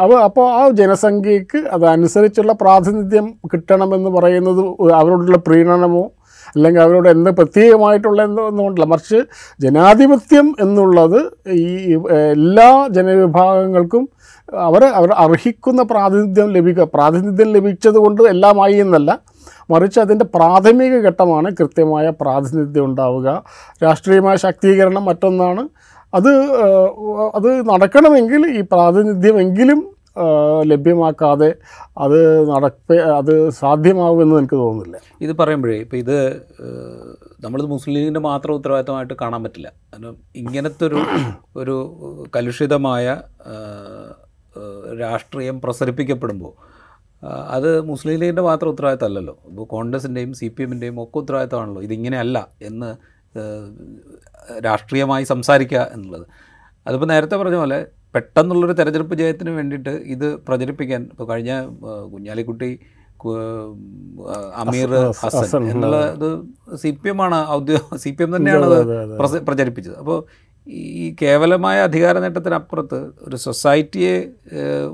അപ്പോൾ 0.03 0.19
അപ്പോൾ 0.25 0.47
ആ 0.53 0.63
ജനസംഖ്യയ്ക്ക് 0.73 1.61
അതനുസരിച്ചുള്ള 1.73 2.53
പ്രാതിനിധ്യം 2.61 3.27
കിട്ടണമെന്ന് 3.53 4.11
പറയുന്നത് 4.11 4.63
അവരോടുള്ള 4.95 5.39
പ്രീണനമോ 5.47 6.05
അല്ലെങ്കിൽ 6.57 6.81
അവരോട് 6.81 7.09
എന്ത് 7.09 7.31
പ്രത്യേകമായിട്ടുള്ള 7.31 8.23
എന്തോ 8.23 8.49
ഒന്നുകൊണ്ടല്ല 8.49 8.87
മറിച്ച് 8.87 9.25
ജനാധിപത്യം 9.61 10.57
എന്നുള്ളത് 10.61 11.31
ഈ 11.49 11.95
എല്ലാ 12.35 12.89
ജനവിഭാഗങ്ങൾക്കും 12.91 14.09
അവർ 14.53 14.85
അവർ 14.85 15.13
അർഹിക്കുന്ന 15.13 15.83
പ്രാതിനിധ്യം 15.83 16.53
ലഭിക്കുക 16.53 16.85
പ്രാതിനിധ്യം 16.95 17.53
ലഭിച്ചത് 17.53 17.95
കൊണ്ട് 17.95 18.23
എല്ലാമായി 18.23 18.77
എന്നല്ല. 18.77 19.19
മറിച്ച് 19.71 20.01
അതിന്റെ 20.01 20.25
പ്രാഥമിക 20.25 20.95
ഘട്ടമാണ് 21.09 21.49
കൃത്യമായ 21.61 22.11
പ്രാതിനിധ്യം 22.21 22.85
ഉണ്ടാവുക. 22.85 23.43
രാഷ്ട്രീയമായ 23.85 24.37
ശാക്തീകരണം 24.37 25.05
മറ്റൊന്നാണ്. 25.05 25.69
അത് 26.15 26.31
അത് 27.35 27.71
നടക്കണമെങ്കിൽ 27.71 28.47
ഈ 28.59 28.61
പ്രാതിനിധ്യമെങ്കിലും 28.61 29.92
ലഭ്യമാക്കാതെ 30.63 31.55
അത് 31.99 32.49
നടപ്പ 32.51 32.93
അത് 32.93 33.51
സാധ്യമാകുമെന്ന് 33.51 34.37
എനിക്ക് 34.37 34.55
തോന്നുന്നില്ല. 34.55 34.97
ഇത് 35.21 35.33
പറയുമ്പോഴേ 35.37 35.77
ഇപ്പോൾ 35.77 35.97
ഇത് 35.97 36.47
നമ്മളിത് 37.45 37.67
മുസ്ലിം 37.67 37.95
ലീഗിന്റെ 37.97 38.21
മാത്രം 38.21 38.55
ഉത്തരവാദിത്തമായിട്ട് 38.55 39.15
കാണാൻ 39.21 39.43
പറ്റില്ല. 39.43 39.73
കാരണം 39.93 40.17
ഇങ്ങനത്തെ 40.37 40.85
ഒരു 40.87 41.01
ഒരു 41.57 41.95
കലുഷിതമായ 42.37 43.21
രാഷ്ട്രീയം 45.01 45.61
പ്രസരിപ്പിക്കപ്പെടുമ്പോൾ 45.61 46.53
അത് 47.49 47.81
മുസ്ലിം 47.81 48.21
ലീഗിന്റെ 48.21 48.43
മാത്രം 48.43 48.69
ഉത്തരവാദിത്തമല്ലല്ലോ. 48.69 49.39
ഇപ്പോൾ 49.49 49.67
കോൺഗ്രസിന്റെയും 49.67 50.33
സി 50.33 50.49
പി 50.49 50.63
എമ്മിന്റെയും 50.63 51.03
ഒക്കെ 51.03 51.19
ഉത്തരവാദിത്തമാണല്ലോ. 51.19 51.83
ഇതിങ്ങനെയല്ല 51.83 52.49
എന്ന് 52.63 52.97
രാഷ്ട്രീയമായി 54.65 55.25
സംസാരിക്കുക 55.25 55.89
എന്നുള്ളത്. 55.93 56.27
അതിപ്പോൾ 56.87 57.07
നേരത്തെ 57.07 57.37
പറഞ്ഞ 57.37 57.57
പോലെ 57.57 57.87
പെട്ടെന്നുള്ളൊരു 58.15 58.73
തെരഞ്ഞെടുപ്പ് 58.73 59.15
ജയത്തിന് 59.15 59.51
വേണ്ടിയിട്ട് 59.51 59.91
ഇത് 60.15 60.27
പ്രചരിപ്പിക്കാൻ 60.49 61.03
ഇപ്പോൾ 61.03 61.29
കഴിഞ്ഞ 61.29 61.53
കുഞ്ഞാലിക്കുട്ടി 62.13 62.79
അമീർ 64.63 64.93
ഹസൻ 65.23 65.63
എന്നുള്ള 65.71 65.99
ഇത് 66.15 66.29
സി 66.77 66.91
പി 67.03 67.09
എം 67.09 67.23
ആണ് 67.23 67.39
ഔദ്യോഗിക 67.49 67.97
സി 67.97 68.11
പി 68.11 68.23
എം 68.23 68.37
തന്നെയാണ് 68.37 68.67
അത്. 68.67 69.39
പ്രചരിപ്പിച്ചത്. 69.49 69.97
അപ്പോൾ 69.99 70.19
ഈ 70.67 71.17
കേവലമായ 71.23 71.79
അധികാര 71.81 72.19
നേട്ടത്തിനപ്പുറത്ത് 72.19 73.01
ഒരു 73.21 73.37
സൊസൈറ്റിയെ 73.37 74.15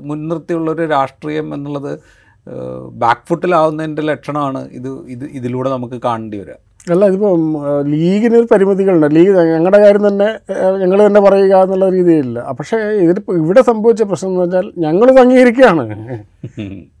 മുൻനിർത്തിയുള്ള 0.09 0.71
ഒരു 0.71 0.85
രാഷ്ട്രീയം 0.85 1.53
എന്നുള്ളത് 1.53 1.91
ബാക്ക് 3.03 3.27
ഫുട്ടിലാവുന്നതിന്റെ 3.27 4.01
ലക്ഷണമാണ് 4.01 4.61
ഇത് 4.71 4.89
ഇത് 5.07 5.25
ഇതിലൂടെ 5.31 5.69
നമുക്ക് 5.69 5.97
കാണേണ്ടി 6.05 6.37
വരിക. 6.37 6.57
അല്ല 6.95 7.05
ഇതിപ്പോൾ 7.11 7.33
ലീഗിന് 7.91 8.35
ഒരു 8.39 8.47
പരിമിതികളുണ്ട്. 8.51 9.07
ലീഗ് 9.17 9.31
ഞങ്ങളുടെ 9.53 9.79
കാര്യം 9.83 10.03
തന്നെ 10.07 10.29
ഞങ്ങൾ 10.81 10.99
തന്നെ 11.05 11.21
പറയുക 11.27 11.61
എന്നുള്ള 11.65 11.87
രീതിയിലില്ല. 11.97 12.39
പക്ഷേ 12.59 12.77
ഇതിപ്പോൾ 13.05 13.37
ഇവിടെ 13.43 13.61
സംഭവിച്ച 13.69 14.03
പ്രശ്നം 14.09 14.31
എന്ന് 14.31 14.43
വെച്ചാൽ 14.43 14.67
ഞങ്ങളിത് 14.85 15.21
അംഗീകരിക്കുകയാണ് 15.25 15.85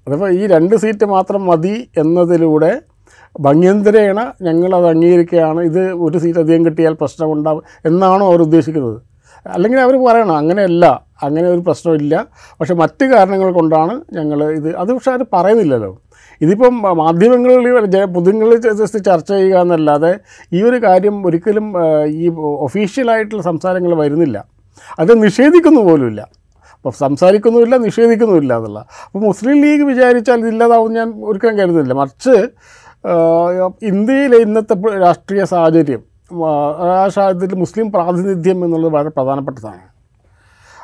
അതിപ്പോൾ 0.07 0.29
ഈ 0.39 0.41
രണ്ട് 0.53 0.75
സീറ്റ് 0.83 1.07
മാത്രം 1.15 1.43
മതി 1.51 1.75
എന്നതിലൂടെ 2.03 2.71
ഭംഗ്യന്തരേണ 3.45 4.19
ഞങ്ങളത് 4.47 4.87
അംഗീകരിക്കുകയാണ്. 4.93 5.61
ഇത് 5.69 5.83
ഒരു 6.05 6.17
സീറ്റ് 6.23 6.41
അധികം 6.43 6.61
കിട്ടിയാൽ 6.67 6.93
പ്രശ്നമുണ്ടാവും 7.01 7.63
എന്നാണോ 7.89 8.23
അവർ 8.31 8.41
ഉദ്ദേശിക്കുന്നത്. 8.47 8.97
അല്ലെങ്കിൽ 9.55 9.79
അവർ 9.83 9.95
പറയണം 10.05 10.35
അങ്ങനെയല്ല 10.41 10.85
അങ്ങനെ 11.25 11.47
ഒരു 11.53 11.61
പ്രശ്നമില്ല. 11.67 12.13
പക്ഷേ 12.59 12.75
മറ്റ് 12.81 13.05
കാരണങ്ങൾ 13.13 13.49
കൊണ്ടാണ് 13.59 13.93
ഞങ്ങൾ 14.17 14.39
ഇത് 14.59 14.69
അത് 14.81 14.89
പക്ഷേ 14.95 15.11
അവർ 15.13 15.23
പറയുന്നില്ലല്ലോ. 15.35 15.91
ഇതിപ്പം 16.41 16.81
മാധ്യമങ്ങളിൽ 16.81 18.05
പൊതുങ്ങളിൽ 18.05 18.57
ജസ്റ്റ് 18.57 19.05
ചർച്ച 19.05 19.31
ചെയ്യുക 19.31 19.57
എന്നല്ലാതെ 19.57 20.19
ഈ 20.53 20.63
ഒരു 20.63 20.77
കാര്യം 20.83 21.27
ഒരിക്കലും 21.27 21.73
ഈ 22.07 22.29
ഒഫീഷ്യലായിട്ടുള്ള 22.37 23.43
സംസാരങ്ങൾ 23.43 23.95
വരുന്നില്ല. 23.95 24.45
അത് 24.99 25.23
നിഷേധിക്കുന്നു 25.23 25.81
പോലുമില്ല. 25.81 26.21
അപ്പോൾ 26.75 26.91
സംസാരിക്കുന്നുമില്ല 26.91 27.77
നിഷേധിക്കുന്നുമില്ല 27.77 28.57
എന്നുള്ള. 28.57 28.79
അപ്പോൾ 29.05 29.19
മുസ്ലിം 29.19 29.61
ലീഗ് 29.61 29.83
വിചാരിച്ചാൽ 29.83 30.39
ഇതില്ലാതാവും 30.39 30.93
ഞാൻ 30.93 31.13
ഒരിക്കലും 31.23 31.57
കരുതുന്നില്ല. 31.57 31.93
മറിച്ച് 31.93 32.47
ഇന്ത്യയിലെ 33.81 34.37
ഇന്നത്തെ 34.37 34.75
രാഷ്ട്രീയ 34.99 35.43
സാഹചര്യം 35.43 36.03
ആ, 36.45 37.07
സാഹചര്യത്തിൽ 37.07 37.55
മുസ്ലിം 37.55 37.91
പ്രാതിനിധ്യം 37.91 38.65
എന്നുള്ളത് 38.65 38.93
വളരെ 38.93 39.09
പ്രധാനപ്പെട്ടതാണ്. 39.09 39.81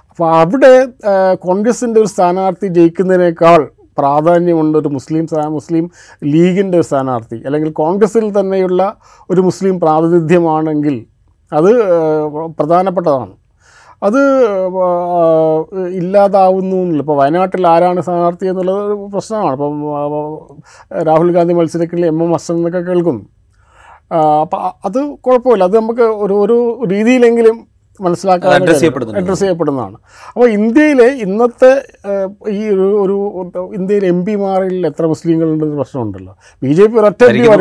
അപ്പോൾ 0.10 0.36
അവിടെ 0.36 0.88
കോൺഗ്രസിന്റെ 1.36 2.00
ഒരു 2.00 2.08
സ്ഥാനാർത്ഥി 2.08 2.68
ജയിക്കുന്നതിനേക്കാൾ 2.68 3.70
പ്രാധാന്യമുണ്ട് 3.98 4.78
ഒരു 4.78 4.88
മുസ്ലിം 4.88 5.26
മുസ്ലിം 5.50 5.92
ലീഗിന്റെ 6.24 6.78
ഒരു 6.78 6.86
സ്ഥാനാർത്ഥി 6.86 7.36
അല്ലെങ്കിൽ 7.46 7.72
കോൺഗ്രസ്സിൽ 7.72 8.40
തന്നെയുള്ള 8.40 8.96
ഒരു 9.30 9.42
മുസ്ലിം 9.42 9.80
പ്രാതിനിധ്യമാണെങ്കിൽ 9.80 11.06
അത് 11.54 11.72
പ്രധാനപ്പെട്ടതാണ്. 12.60 13.34
അത് 14.04 14.20
ഇല്ലാതാവുന്നു 16.00 16.76
എന്നില്ല. 16.76 17.02
ഇപ്പോൾ 17.02 17.18
വയനാട്ടിൽ 17.18 17.68
ആരാണ് 17.68 18.02
സ്ഥാനാർത്ഥി 18.02 18.46
എന്നുള്ളത് 18.46 18.80
ഒരു 18.86 19.10
പ്രശ്നമാണ്. 19.14 19.54
ഇപ്പം 19.54 19.78
രാഹുൽ 21.08 21.32
ഗാന്ധി 21.32 21.54
മത്സരത്തിൽ 21.54 22.06
എം 22.06 22.24
എം 22.24 22.32
ഹസൻ 22.34 22.56
എന്നൊക്കെ 22.56 22.80
കേൾക്കുന്നു 22.80 23.24
അപ്പം 24.42 24.60
അത് 24.86 25.00
കുഴപ്പമില്ല. 25.26 25.64
അത് 25.64 25.76
നമുക്ക് 25.78 26.02
ഒരു 26.02 26.34
ഒരു 26.34 26.58
രീതിയിലെങ്കിലും 26.92 27.75
മനസ്സിലാക്കാൻ 28.02 28.64
അഡ്രസ് 28.64 28.80
ചെയ്യപ്പെടുന്നു 28.80 29.14
അഡ്രസ് 29.14 29.40
ചെയ്യപ്പെടുന്നതാണ്. 29.40 29.98
അപ്പോൾ 30.28 30.50
ഇന്ത്യയിലെ 30.50 31.04
ഇന്നത്തെ 31.04 31.82
ഈ 32.50 32.68
ഒരു 32.68 33.02
ഒരു 33.02 33.52
ഇന്ത്യയിൽ 33.76 34.06
എം 34.06 34.26
പിമാരിൽ 34.26 34.88
എത്ര 34.88 35.06
മുസ്ലിങ്ങളുണ്ടെന്ന് 35.06 35.76
പ്രശ്നമുണ്ടല്ലോ. 35.76 36.38
ബി 36.64 36.74
ജെ 36.74 36.86
പി 36.86 36.98
ഒരൊറ്റ 36.98 37.24
എം 37.24 37.54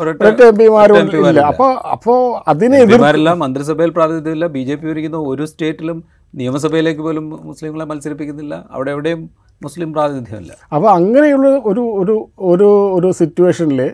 ഒരൊറ്റ- 0.00 0.42
എം 0.42 0.56
പിമാരും 0.56 1.28
ഇല്ല. 1.28 1.40
അപ്പോൾ 1.40 1.88
അപ്പോൾ 1.88 2.50
അതിനെ 2.50 2.84
മന്ത്രിസഭയിൽ 3.34 3.90
പ്രാതിനിധ്യമില്ല. 3.90 4.46
ബി 4.46 4.64
ജെ 4.64 4.74
പി 4.74 4.86
ഭരിക്കുന്ന 4.86 5.16
ഒരു 5.16 5.44
സ്റ്റേറ്റിലും 5.44 6.04
നിയമസഭയിലേക്ക് 6.34 7.00
പോലും 7.00 7.40
മുസ്ലിങ്ങളെ 7.42 7.84
മത്സരിപ്പിക്കുന്നില്ല. 7.84 8.64
അവിടെ 8.70 8.90
എവിടെയും 8.90 9.30
മുസ്ലിം 9.62 9.92
പ്രാതിനിധ്യമല്ല. 9.92 10.56
അപ്പോൾ 10.72 10.90
അങ്ങനെയുള്ള 10.90 11.48
ഒരു 11.48 11.80
ഒരു 11.80 12.28
ഒരു 12.38 12.90
ഒരു 12.94 13.12
സിറ്റുവേഷനിൽ 13.12 13.90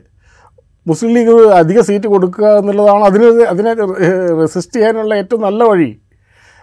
മുസ്ലിം 0.86 1.10
ലീഗ് 1.16 1.34
അധിക 1.60 1.80
സീറ്റ് 1.88 2.08
കൊടുക്കുക 2.14 2.46
എന്നുള്ളതാണ് 2.60 3.04
അതിന് 3.08 3.26
അതിനെ 3.52 3.72
റെസിസ്റ്റ് 4.42 4.76
ചെയ്യാനുള്ള 4.78 5.14
ഏറ്റവും 5.22 5.42
നല്ല 5.48 5.62
വഴി. 5.70 5.90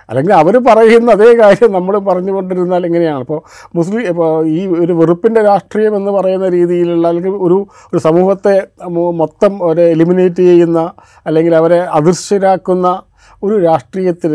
അല്ലെങ്കിൽ 0.10 0.34
അവർ 0.34 0.56
പറയുന്ന 0.68 1.10
അതേ 1.18 1.28
കാര്യം 1.40 1.72
നമ്മൾ 1.78 1.96
പറഞ്ഞുകൊണ്ടിരുന്നാൽ 2.08 2.86
എങ്ങനെയാണ്? 2.88 3.22
ഇപ്പോൾ 3.26 3.40
മുസ്ലിം 3.78 4.00
ഇപ്പോൾ 4.12 4.32
ഈ 4.56 4.62
ഒരു 4.84 4.94
വെറുപ്പിന്റെ 5.00 5.42
രാഷ്ട്രീയം 5.50 5.94
എന്ന് 5.96 6.12
പറയുന്ന 6.12 6.48
രീതിയിലുള്ള 6.56 7.06
അല്ലെങ്കിൽ 7.12 7.36
ഒരു 7.48 7.58
ഒരു 7.92 8.00
സമൂഹത്തെ 8.08 8.56
മൊത്തം 9.22 9.54
ഒരു 9.70 9.84
എലിമിനേറ്റ് 9.96 10.44
ചെയ്യുന്ന 10.50 10.80
അല്ലെങ്കിൽ 11.28 11.56
അവരെ 11.62 11.80
അദൃശ്യരാക്കുന്ന 12.00 12.88
ഒരു 13.44 13.56
രാഷ്ട്രീയത്തിൽ 13.66 14.34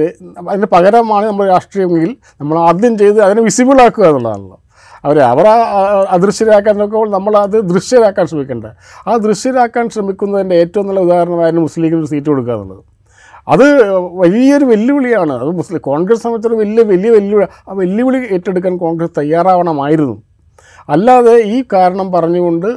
അതിന് 0.51 0.69
പകരമാണ് 0.75 1.25
നമ്മൾ 1.31 1.47
രാഷ്ട്രീയമെങ്കിൽ 1.55 2.13
നമ്മൾ 2.41 2.57
ആദ്യം 2.69 2.95
ചെയ്ത് 2.99 3.19
അതിനെ 3.21 3.43
വിസിബിളാക്കുക 3.43 4.05
എന്നുള്ളതാണല്ലോ. 4.11 4.59
അവരെ 5.05 5.23
അവർ 5.33 5.47
അദൃശ്യരാക്കാൻ 6.17 6.75
നോക്കുമ്പോൾ 6.81 7.11
നമ്മൾ 7.11 7.35
അത് 7.39 7.57
ദൃശ്യരാക്കാൻ 7.71 8.25
ശ്രമിക്കേണ്ട 8.31 8.67
ആ 9.09 9.15
ദൃശ്യരാക്കാൻ 9.27 9.85
ശ്രമിക്കുന്നതിന്റെ 9.95 10.57
ഏറ്റവും 10.63 10.87
നല്ല 10.89 11.01
ഉദാഹരണമായിരുന്നു 11.07 11.65
മുസ്ലിം 11.67 11.83
ലീഗിന് 11.85 12.11
സീറ്റ് 12.13 12.29
കൊടുക്കുക 12.31 12.55
എന്നുള്ളത്. 12.55 12.83
അത് 13.49 13.67
വലിയൊരു 14.23 14.65
വെല്ലുവിളിയാണ്. 14.65 15.33
അത് 15.43 15.51
മുസ്ലിം 15.61 15.81
കോൺഗ്രസ് 15.91 16.23
സംബന്ധിച്ചൊരു 16.23 16.59
വലിയ 16.63 16.83
വലിയ 16.93 17.11
വെല്ലുവിളി 17.17 17.47
ആ 17.69 17.75
വെല്ലുവിളി 17.83 18.21
ഏറ്റെടുക്കാൻ 18.37 18.75
കോൺഗ്രസ് 18.85 19.15
തയ്യാറാവണമായിരുന്നു. 19.19 20.17
അല്ലാതെ 20.95 21.35
ഈ 21.55 21.59
കാരണം 21.73 22.09
പറഞ്ഞുകൊണ്ട് 22.13 22.69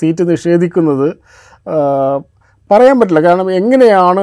സീറ്റ് 0.00 0.24
നിഷേധിക്കുന്നത് 0.30 1.08
പറയാൻ 2.72 2.96
പറ്റില്ല. 2.98 3.20
കാരണം 3.28 3.48
എങ്ങനെയാണ് 3.60 4.22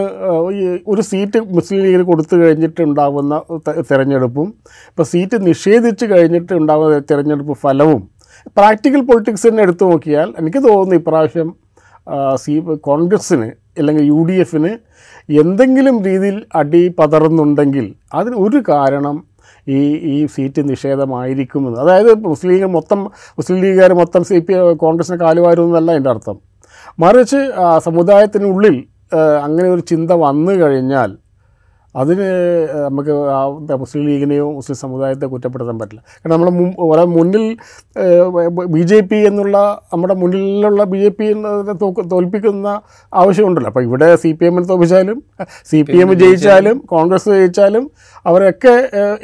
ഒരു 0.92 1.02
സീറ്റ് 1.10 1.40
മുസ്ലിം 1.58 1.80
ലീഗിന് 1.86 2.06
കൊടുത്തു 2.12 2.36
കഴിഞ്ഞിട്ടുണ്ടാകുന്ന 2.42 3.42
തിരഞ്ഞെടുപ്പും 3.90 4.48
ഇപ്പോൾ 4.90 5.08
സീറ്റ് 5.14 5.38
നിഷേധിച്ച് 5.50 6.06
കഴിഞ്ഞിട്ട് 6.14 6.54
ഉണ്ടാകുന്ന 6.62 7.00
തിരഞ്ഞെടുപ്പ് 7.12 7.56
ഫലവും 7.64 8.02
പ്രാക്ടിക്കൽ 8.58 9.02
പൊളിറ്റിക്സ് 9.08 9.46
തന്നെ 9.48 9.62
എടുത്തു 9.68 9.86
നോക്കിയാൽ 9.92 10.30
എനിക്ക് 10.42 10.60
തോന്നുന്നു 10.68 10.98
ഇപ്രാവശ്യം 11.02 11.50
സി 12.44 12.54
കോൺഗ്രസ്സിന് 12.88 13.48
അല്ലെങ്കിൽ 13.80 14.06
യു 14.12 14.20
ഡി 14.30 14.36
എഫിന് 14.44 14.72
എന്തെങ്കിലും 15.42 15.96
രീതിയിൽ 16.08 16.38
അടി 16.60 16.82
പതറുന്നുണ്ടെങ്കിൽ 17.00 17.86
അതിന് 18.20 18.36
ഒരു 18.46 18.60
കാരണം 18.70 19.18
ഈ 19.78 19.80
ഈ 20.12 20.16
സീറ്റ് 20.36 20.62
നിഷേധമായിരിക്കുമെന്ന്. 20.70 21.80
അതായത് 21.84 22.12
മുസ്ലിം 22.32 22.52
ലീഗ് 22.52 22.70
മൊത്തം 22.78 23.00
മുസ്ലിം 23.38 23.58
ലീഗുകാർ 23.64 23.92
മൊത്തം 24.02 24.22
സി 24.30 24.38
പി 24.48 24.54
കോൺഗ്രസിനെ 24.84 25.18
കാലുവാരുമെന്നല്ല 25.24 25.92
എന്റെ 26.00 26.10
അർത്ഥം. 26.10 26.38
മറിച്ച് 27.00 27.42
ആ, 27.64 27.66
സമുദായത്തിനുള്ളിൽ 27.88 28.78
അങ്ങനെ 29.46 29.68
ഒരു 29.70 29.84
ചിന്ത 29.92 30.12
വന്നു 30.28 30.54
കഴിഞ്ഞാൽ 30.62 31.12
അതിന് 31.96 32.28
നമുക്ക് 32.86 33.14
മുസ്ലിം 33.82 34.02
ലീഗിനെയോ 34.08 34.52
മുസ്ലിം 34.58 34.78
സമുദായത്തെ 34.82 35.28
കുറ്റപ്പെടുത്താൻ 35.32 35.78
പറ്റില്ല. 35.80 36.02
കാരണം 36.20 36.34
നമ്മുടെ 36.34 36.52
മുൻ 36.58 36.68
ഒരേ 36.86 37.04
മുന്നിൽ 37.16 37.46
ബി 38.74 38.84
ജെ 38.92 39.00
പി 39.02 39.20
എന്നുള്ള 39.30 39.58
നമ്മുടെ 39.94 40.14
മുന്നിലുള്ള 40.14 40.84
ബി 40.92 41.00
ജെ 41.04 41.10
പി 41.20 41.28
തോൽപ്പിക്കുന്ന 42.14 42.68
ആവശ്യമുണ്ടല്ലോ. 43.14 43.72
അപ്പോൾ 43.72 43.86
ഇവിടെ 43.88 44.10
സി 44.16 44.32
പി 44.40 44.46
എമ്മിനെ 44.50 44.68
തോൽപ്പിച്ചാലും 44.68 45.18
സി 45.72 45.82
പി 45.90 45.98
എം 46.04 46.14
ജയിച്ചാലും 46.22 46.78
കോൺഗ്രസ് 46.94 47.30
ജയിച്ചാലും 47.38 47.86
അവരൊക്കെ 48.26 48.76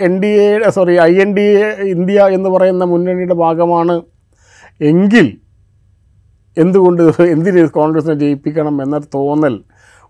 N 0.07 0.15
D 0.23 0.31
A 0.47 0.49
sorry 0.77 0.97
I 1.09 1.13
N 1.25 1.31
D 1.37 1.47
I 1.63 1.69
India 1.93 2.27
എന്ന് 2.39 2.51
പറയുന്ന 2.57 2.85
മുന്നണിയുടെ 2.93 3.37
ഭാഗമാണ്. 3.45 3.97
എങ്കിൽ 4.81 5.27
എന്തുകൊണ്ട് 6.57 7.01
എന്തിന് 7.35 7.61
കോൺഗ്രസിനെ 7.77 8.15
ജയിപ്പിക്കണം 8.23 8.75
എന്നൊരു 8.83 9.07
തോന്നൽ 9.15 9.55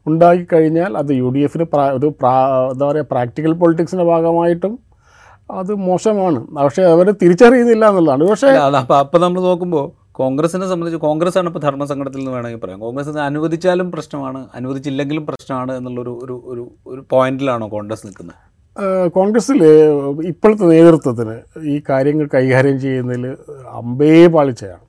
ഉണ്ടാക്കിക്കഴിഞ്ഞാൽ 0.05 0.91
അത് 0.97 1.12
യു 1.19 1.27
ഡി 1.36 1.39
എഫിന് 1.39 1.65
പ്രാ 1.73 1.86
ഒരു 1.91 2.08
പ്രാ 2.19 2.34
എന്താ 2.71 2.86
പറയുക 2.86 3.08
പ്രാക്ടിക്കൽ 3.12 3.53
പൊളിറ്റിക്സിന്റെ 3.62 4.05
ഭാഗമായിട്ടും 4.05 4.73
അത് 5.51 5.71
മോശമാണ്. 5.88 6.39
പക്ഷേ 6.58 6.84
അവർ 6.93 7.08
തിരിച്ചറിയുന്നില്ല 7.21 7.86
എന്നുള്ളതാണ്. 7.89 8.23
പക്ഷേ 8.31 8.49
അപ്പോൾ 8.58 8.77
അപ്പം 8.81 8.97
അപ്പം 8.99 9.21
നമ്മൾ 9.21 9.41
നോക്കുമ്പോൾ 9.41 9.86
കോൺഗ്രസിനെ 10.21 10.67
സംബന്ധിച്ച് 10.71 10.99
കോൺഗ്രസ് 10.99 11.38
ആണ് 11.39 11.47
ഇപ്പോൾ 11.47 11.60
ധർമ്മസങ്കടത്തിൽ 11.60 12.19
നിന്ന് 12.19 12.34
വേണമെങ്കിൽ 12.36 12.62
പറയാം. 12.63 12.79
കോൺഗ്രസ് 12.79 13.17
അനുവദിച്ചാലും 13.29 13.88
പ്രശ്നമാണ് 13.95 14.41
അനുവദിച്ചില്ലെങ്കിലും 14.60 15.25
പ്രശ്നമാണ് 15.29 15.71
എന്നുള്ളൊരു 15.77 16.13
ഒരു 16.23 16.36
ഒരു 16.51 16.63
ഒരു 16.93 17.01
പോയിന്റിലാണോ 17.13 17.67
കോൺഗ്രസ് 17.67 18.05
നിൽക്കുന്നത്? 18.08 18.39
കോൺഗ്രസ്സിൽ 19.17 19.60
ഇപ്പോഴത്തെ 20.31 20.65
നേതൃത്വത്തിന് 20.65 21.36
ഈ 21.73 21.75
കാര്യങ്ങൾ 21.89 22.25
കൈകാര്യം 22.34 22.77
ചെയ്യുന്നതിൽ 22.79 23.25
അമ്പേ 23.81 24.27
പാളിച്ചയാണ്. 24.27 24.84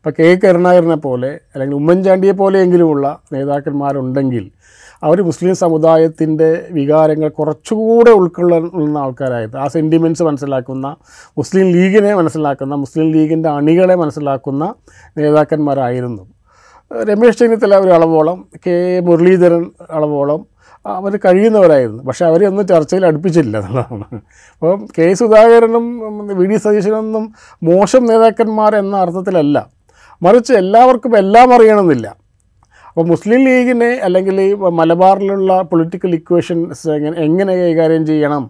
ഇപ്പോൾ 0.00 0.22
കെ 0.22 0.40
കരുണാകരനെ 0.44 0.94
പോലെ 0.94 1.28
അല്ലെങ്കിൽ 1.28 1.76
ഉമ്മൻചാണ്ടിയെ 1.76 2.32
പോലെയെങ്കിലുമുള്ള 2.32 3.18
നേതാക്കന്മാരുണ്ടെങ്കിൽ 3.32 4.50
അവർ 5.02 5.22
മുസ്ലിം 5.22 5.56
സമുദായത്തിന്റെ 5.56 6.68
വികാരങ്ങൾ 6.70 7.28
കുറച്ചുകൂടെ 7.28 8.10
ഉൾക്കൊള്ളുന്ന 8.10 8.98
ആൾക്കാരായത് 8.98 9.56
ആ 9.56 9.68
സെന്റിമെന്റ്സ് 9.68 10.22
മനസ്സിലാക്കുന്ന 10.22 10.96
മുസ്ലിം 11.38 11.70
ലീഗിനെ 11.70 12.14
മനസ്സിലാക്കുന്ന 12.14 12.74
മുസ്ലിം 12.74 13.12
ലീഗിന്റെ 13.12 13.48
അണികളെ 13.48 13.94
മനസ്സിലാക്കുന്ന 13.94 14.74
നേതാക്കന്മാരായിരുന്നു. 15.18 16.26
രമേശ് 17.04 17.38
ചെന്നിത്തല 17.38 17.74
ഒരു 17.74 17.90
അളവോളം 17.90 18.48
കെ 18.66 19.00
മുരളീധരൻ 19.00 19.70
അളവോളം 19.90 20.46
അവർ 20.86 21.16
കഴിയുന്നവരായിരുന്നു. 21.16 22.02
പക്ഷേ 22.02 22.24
അവരെ 22.24 22.46
ഒന്നും 22.46 22.66
ചർച്ചയിൽ 22.66 23.06
അടുപ്പിച്ചില്ല 23.06 23.58
എന്നുള്ളതാണ്. 23.58 24.04
അപ്പം 24.62 24.88
കെ 24.98 25.14
സുധാകരനും 25.14 26.00
വി 26.36 26.46
ഡി 26.46 26.56
സതീശനൊന്നും 26.56 27.34
മോശം 27.62 28.04
നേതാക്കന്മാർ 28.04 28.76
എന്ന 28.76 28.96
അർത്ഥത്തിലല്ല. 28.96 29.79
മറിച്ച് 30.22 30.52
എല്ലാവർക്കും 30.62 31.12
എല്ലാം 31.22 31.48
അറിയണമെന്നില്ല. 31.54 32.08
അപ്പോൾ 32.88 33.04
മുസ്ലിം 33.10 33.40
ലീഗിനെ 33.46 33.90
അല്ലെങ്കിൽ 34.06 34.38
മലബാറിലുള്ള 34.78 35.52
പൊളിറ്റിക്കൽ 35.70 36.14
ഇക്വേഷൻസ് 36.20 36.88
എങ്ങനെ 36.96 37.16
എങ്ങനെ 37.26 37.52
കൈകാര്യം 37.60 38.04
ചെയ്യണം 38.06 38.44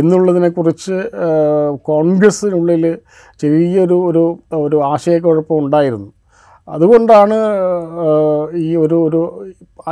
എന്നുള്ളതിനെക്കുറിച്ച് 0.00 0.96
കോൺഗ്രസ്സിനുള്ളിൽ 1.90 2.84
ചെറിയൊരു 3.40 3.98
ഒരു 4.10 4.24
ഒരു 4.52 4.76
ആശയക്കുഴപ്പം 4.92 5.58
ഉണ്ടായിരുന്നു. 5.64 6.08
അതുകൊണ്ടാണ് 6.68 7.36
ഈ 8.66 8.68
ഒരു 8.84 8.96
ഒരു 9.06 9.20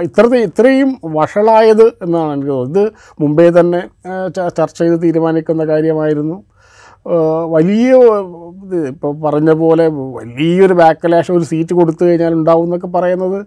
ഇത്ര 0.02 0.24
ഇത്രയും 0.48 0.90
വഷളായത് 1.18 1.86
എന്നാണ് 2.04 2.30
എനിക്ക് 2.32 2.52
തോന്നുന്നത്. 2.52 2.86
ഇത് 2.86 3.22
മുമ്പേ 3.22 3.46
തന്നെ 3.58 3.80
ചർച്ച 4.58 4.78
ചെയ്ത് 4.78 4.96
തീരുമാനിക്കുന്ന 5.02 5.64
കാര്യമായിരുന്നു. 5.64 6.38
വലിയ 7.54 7.92
ഇപ്പോൾ 8.90 9.12
പറഞ്ഞ 9.24 9.50
പോലെ 9.62 9.84
വലിയൊരു 10.18 10.74
ബാക്കലാഷ് 10.80 11.32
ഒരു 11.32 11.44
സീറ്റ് 11.44 11.74
കൊടുത്തു 11.74 12.02
കഴിഞ്ഞാൽ 12.04 12.32
ഉണ്ടാവും 12.32 12.64
എന്നൊക്കെ 12.64 12.86
പറയുന്നത് 12.86 13.38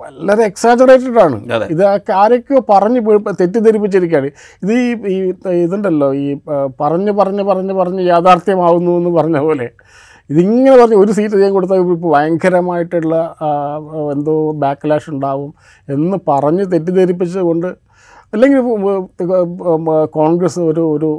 വളരെ 0.00 0.42
എക്സാജറേറ്റഡ് 0.44 1.20
ആണ്. 1.26 1.36
ഇത് 1.74 1.82
ആരൊക്കെയോ 2.22 2.60
പറഞ്ഞ് 2.70 3.02
തെറ്റിദ്ധരിപ്പിച്ചിരിക്കുകയാണ്. 3.40 4.30
ഇത് 4.62 4.72
ഈ 4.72 4.88
ഈ 5.14 5.18
ഇതുണ്ടല്ലോ 5.64 6.14
ഈ 6.14 6.26
പറഞ്ഞ് 6.80 7.12
പറഞ്ഞ് 7.12 7.42
പറഞ്ഞ് 7.42 7.76
പറഞ്ഞ് 7.82 8.04
യാഥാർത്ഥ്യമാവുന്നു 8.12 8.94
എന്ന് 8.98 9.10
പറഞ്ഞ 9.10 9.38
പോലെ. 9.48 9.68
ഇതിങ്ങനെ 10.30 10.76
പറഞ്ഞ് 10.78 10.96
ഒരു 10.96 11.12
സീറ്റ് 11.12 11.34
ചെയ്യാൻ 11.34 11.52
കൊടുത്താൽ 11.52 11.80
ഇപ്പോൾ 11.80 12.12
ഭയങ്കരമായിട്ടുള്ള 12.14 13.16
എന്തോ 14.14 14.34
ബാക്ക്ലാഷ് 14.62 15.10
ഉണ്ടാവും 15.10 15.50
എന്ന് 15.88 16.16
പറഞ്ഞ് 16.28 16.64
തെറ്റിദ്ധരിപ്പിച്ചത് 16.72 17.42
കൊണ്ട് 17.42 17.68
അല്ലെങ്കിൽ 18.36 18.60
കോൺഗ്രസ് 20.18 20.60
ഒരു 20.70 20.82
ഒരു 20.94 21.10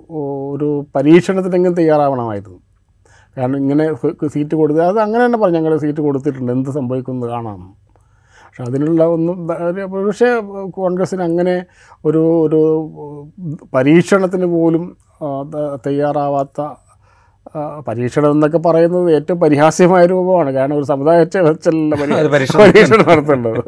ഒരു 0.54 0.70
പരീക്ഷണത്തിനെങ്കിലും 0.96 1.76
തയ്യാറാവണമായിരുന്നു. 1.80 2.60
കാരണം 3.38 3.58
ഇങ്ങനെ 3.58 3.86
സീറ്റ് 4.36 4.56
കൊടുത്ത് 4.56 4.82
അത് 4.82 5.00
അങ്ങനെ 5.00 5.22
തന്നെ 5.26 5.38
പറഞ്ഞു 5.38 5.58
ഞങ്ങൾ 5.60 5.74
സീറ്റ് 5.78 6.02
കൊടുത്തിട്ടുണ്ട് 6.02 6.52
എന്ത് 6.52 6.70
സംഭവിക്കുന്നത് 6.70 7.30
കാണാം. 7.30 7.60
പക്ഷെ 8.46 8.64
അതിനുള്ള 8.70 9.06
ഒന്നും 9.16 9.38
പക്ഷേ 10.08 10.30
കോൺഗ്രസ്സിന് 10.80 11.24
അങ്ങനെ 11.24 11.56
ഒരു 12.06 12.22
ഒരു 12.46 12.62
പരീക്ഷണത്തിന് 13.76 14.48
പോലും 14.56 14.84
തയ്യാറാവാത്ത 15.86 16.62
പരീക്ഷണം 17.88 18.32
എന്നൊക്കെ 18.32 18.60
പറയുന്നത് 18.66 19.08
ഏറ്റവും 19.16 19.40
പരിഹാസ്യമായ 19.40 20.06
രൂപമാണ്. 20.06 20.50
കാരണം 20.52 20.76
ഒരു 20.78 20.88
സമുദായത്തെ 20.94 21.42
വെച്ചല്ല 21.42 21.96
പരീക്ഷണം 22.66 23.06
നടത്തേണ്ടത്. 23.12 23.62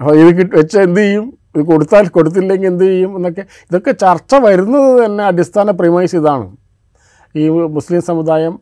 അപ്പോൾ 0.00 0.14
ഇത് 0.20 0.42
വെച്ചാൽ 0.58 0.82
എന്ത് 0.82 1.00
ചെയ്യും? 1.00 1.26
ഇത് 1.56 1.64
കൊടുത്താൽ 1.66 2.06
കൊടുത്തില്ലെങ്കിൽ 2.08 2.68
എന്ത് 2.68 2.84
ചെയ്യും 2.84 3.12
എന്നൊക്കെ. 3.18 3.44
ഇതൊക്കെ 3.70 3.92
ചർച്ച 4.04 4.34
വരുന്നത് 4.46 4.90
തന്നെ 5.04 5.24
അടിസ്ഥാന 5.24 5.70
പ്രിമൈസ് 5.70 6.16
ഇതാണ്. 6.16 6.46
ഈ 7.34 7.44
മുസ്ലിം 7.76 8.02
സമുദായം 8.02 8.54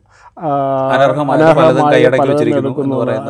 അനർഹമായ 0.93 1.43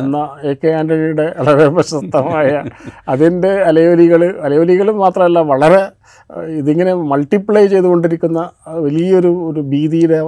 എന്ന് 0.04 0.22
എ 0.50 0.52
കെ 0.54 0.70
ആന്റണിയുടെ 0.78 1.26
വളരെ 1.38 1.66
പ്രശസ്തമായ 1.68 2.48
അതിന്റെ 3.08 3.52
അലയോലികൾ 3.62 4.22
അലയോലികൾ 4.46 4.88
മാത്രമല്ല 5.02 5.40
വളരെ 5.52 5.82
ഇതിങ്ങനെ 6.60 6.92
മൾട്ടിപ്ലൈ 7.10 7.64
ചെയ്തുകൊണ്ടിരിക്കുന്ന 7.66 8.40
വലിയൊരു 8.86 9.30
ഒരു 9.50 9.60
ഭീതിയുടെ 9.72 10.18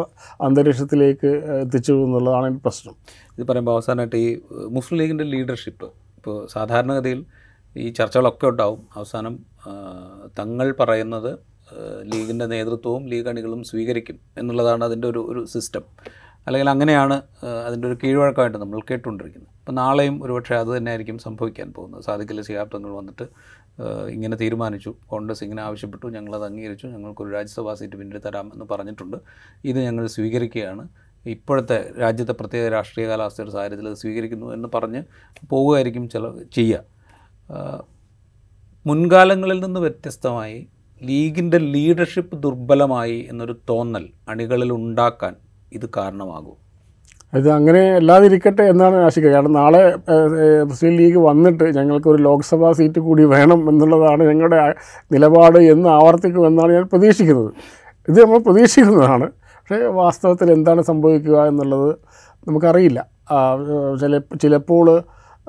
അന്തരീക്ഷത്തിലേക്ക് 0.41 1.31
എത്തിച്ചു 1.63 1.93
എന്നുള്ളതാണ് 2.05 2.59
പ്രശ്നം. 2.67 2.95
ഇത് 3.39 3.45
പറയുമ്പോൾ 3.49 3.73
അവസാനമായിട്ട് 3.73 4.17
ഈ 4.17 4.29
മുസ്ലിം 4.69 4.99
ലീഗിന്റെ 5.01 5.25
ലീഡർഷിപ്പ് 5.25 5.89
ഇപ്പോൾ 6.19 6.37
സാധാരണഗതിയിൽ 6.47 7.21
ഈ 7.77 7.91
ചർച്ചകളൊക്കെ 7.91 8.47
ഉണ്ടാവും. 8.47 8.89
അവസാനം 8.97 9.39
തങ്ങൾ 10.39 10.75
പറയുന്നത് 10.81 11.39
ലീഗിന്റെ 12.03 12.47
നേതൃത്വവും 12.47 13.07
ലീഗ് 13.07 13.29
അണികളും 13.29 13.65
സ്വീകരിക്കും 13.65 14.21
എന്നുള്ളതാണ് 14.39 14.85
അതിന്റെ 14.85 15.09
ഒരു 15.09 15.19
ഒരു 15.19 15.45
സിസ്റ്റം. 15.45 15.83
അല്ലെങ്കിൽ 16.47 16.71
അങ്ങനെയാണ് 16.71 17.23
അതിന്റെ 17.67 17.89
ഒരു 17.89 17.99
കീഴ്വഴക്കമായിട്ട് 18.05 18.59
നമ്മൾ 18.59 18.81
കേട്ടുകൊണ്ടിരിക്കുന്നത്. 18.91 19.49
അപ്പോൾ 19.59 19.73
നാളെയും 19.73 20.25
ഒരുപക്ഷെ 20.25 20.57
അത് 20.57 20.77
തന്നെയായിരിക്കും 20.77 21.19
സംഭവിക്കാൻ 21.19 21.73
പോകുന്നത്. 21.73 22.03
സാധിക്കില്ല 22.03 22.43
ശിഹാബ്ദങ്ങൾ 22.43 22.91
വന്നിട്ട് 22.91 23.29
ഇങ്ങനെ 24.11 24.37
തീരുമാനിച്ചു. 24.37 24.95
കോൺഗ്രസ് 25.07 25.45
ഇങ്ങനെ 25.45 25.63
ആവശ്യപ്പെട്ടു. 25.63 26.07
ഞങ്ങളത് 26.07 26.45
അംഗീകരിച്ചു. 26.45 26.87
ഞങ്ങൾക്കൊരു 26.87 27.31
രാജ്യസഭാ 27.31 27.75
സീറ്റ് 27.75 27.97
പിന്നീട് 27.97 28.23
തരാം 28.27 28.51
എന്ന് 28.53 28.65
പറഞ്ഞിട്ടുണ്ട്. 28.71 29.17
ഇത് 29.65 29.79
ഞങ്ങൾ 29.79 30.07
സ്വീകരിക്കുകയാണ്. 30.07 30.89
ഇപ്പോഴത്തെ 31.27 31.93
രാജ്യത്തെ 32.01 32.33
പ്രത്യേക 32.33 32.69
രാഷ്ട്രീയ 32.69 33.09
കാലാവസ്ഥയുടെ 33.09 33.53
സാഹചര്യത്തിൽ 33.53 33.89
അത് 33.89 33.95
സ്വീകരിക്കുന്നു 33.95 34.53
എന്ന് 34.53 34.69
പറഞ്ഞ് 34.75 35.03
പോവുകയായിരിക്കും 35.51 36.09
ചില 36.09 36.45
ചെയ്യുക. 36.53 36.98
മുൻകാലങ്ങളിൽ 38.87 39.65
നിന്ന് 39.65 39.81
വ്യത്യസ്തമായി 39.81 40.67
ലീഗിന്റെ 41.03 41.59
ലീഡർഷിപ്പ് 41.59 42.43
ദുർബലമായി 42.43 43.27
എന്നൊരു 43.31 43.55
തോന്നൽ 43.69 44.09
അണികളിൽ 44.29 44.73
ഉണ്ടാക്കാൻ 44.73 45.35
ഇത് 45.73 45.87
കാരണമാകും. 45.97 46.57
ഇത് 47.35 47.49
അങ്ങനെ 47.51 47.83
അല്ലാതിരിക്കട്ടെ 47.97 48.63
എന്നാണ് 48.63 48.95
ആശിക്കുക. 48.97 49.31
കാരണം 49.31 49.53
നാളെ 49.53 49.83
മുസ്ലിം 50.65 50.97
ലീഗ് 50.97 51.19
വന്നിട്ട് 51.19 51.65
ഞങ്ങൾക്കൊരു 51.77 52.23
ലോക്സഭാ 52.23 52.73
സീറ്റ് 52.73 52.99
കൂടി 52.99 53.25
വേണം 53.25 53.69
എന്നുള്ളതാണ് 53.69 54.23
ഞങ്ങളുടെ 54.23 54.75
നിലപാട് 55.13 55.59
എന്ന് 55.59 55.89
ആവർത്തിക്കുമെന്നാണ് 55.89 56.73
ഞാൻ 56.73 56.83
പ്രതീക്ഷിക്കുന്നത്. 56.83 57.53
ഇത് 58.09 58.23
നമ്മൾ 58.23 58.39
പ്രതീക്ഷിക്കുന്നതാണ്. 58.39 59.29
പക്ഷേ 59.57 59.85
വാസ്തവത്തിൽ 59.85 60.53
എന്താണ് 60.53 60.83
സംഭവിക്കുക 60.83 61.47
എന്നുള്ളത് 61.47 61.91
നമുക്കറിയില്ല. 62.49 63.07
ചില 64.01 64.19
ചിലപ്പോൾ 64.19 65.03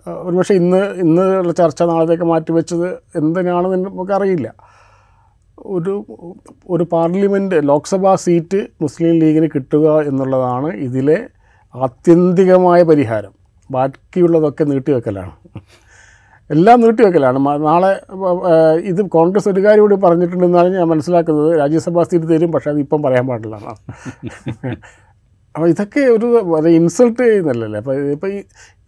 ഒരുപക്ഷെ 0.07 0.53
ഇന്ന് 0.53 0.81
ഇന്ന് 1.03 1.55
ചർച്ച 1.57 1.83
നാളത്തേക്ക് 1.83 2.23
മാറ്റിവെച്ചത് 2.23 2.87
എന്തിനാണെന്ന് 3.15 3.77
നമുക്കറിയില്ല. 3.85 4.53
ഒരു 5.59 5.93
ഒരു 6.69 6.83
പാർലമെന്റ് 6.83 7.67
ലോക്സഭാ 7.67 8.15
സീറ്റ് 8.15 8.67
മുസ്ലിം 8.81 9.19
ലീഗിന് 9.19 9.49
കിട്ടുക 9.55 10.01
എന്നുള്ളതാണ് 10.01 10.69
ഇതിലെ 10.87 11.19
ആത്യന്തികമായ 11.75 12.83
പരിഹാരം. 12.83 13.33
ബാക്കിയുള്ളതൊക്കെ 13.71 14.63
നീട്ടിവെക്കലാണ്. 14.63 15.33
എല്ലാം 16.49 16.81
നീട്ടിവെക്കലാണ്. 16.81 17.39
നാളെ 17.39 17.91
ഇത് 18.91 19.01
കോൺഗ്രസ് 19.09 19.49
ഒരു 19.49 19.63
കാര്യം 19.65 19.81
കൂടി 19.81 19.95
പറഞ്ഞിട്ടുണ്ടെന്നാണ് 19.95 20.69
ഞാൻ 20.77 20.87
മനസ്സിലാക്കുന്നത് 20.87 21.59
രാജ്യസഭാ 21.59 22.03
സീറ്റ് 22.03 22.29
തരും 22.29 22.51
പക്ഷേ 22.51 22.69
അത് 22.71 22.79
ഇപ്പം 22.79 23.01
പറയാൻ 23.03 23.27
പാടില്ല. 23.27 23.55
അപ്പോൾ 25.55 25.67
ഇതൊക്കെ 25.73 26.01
ഒരു 26.15 26.27
ഇൻസൾട്ട് 26.79 27.21
ചെയ്യുന്നല്ലേ 27.23 27.79
അപ്പോൾ 27.81 27.95
ഇപ്പോൾ 28.15 28.31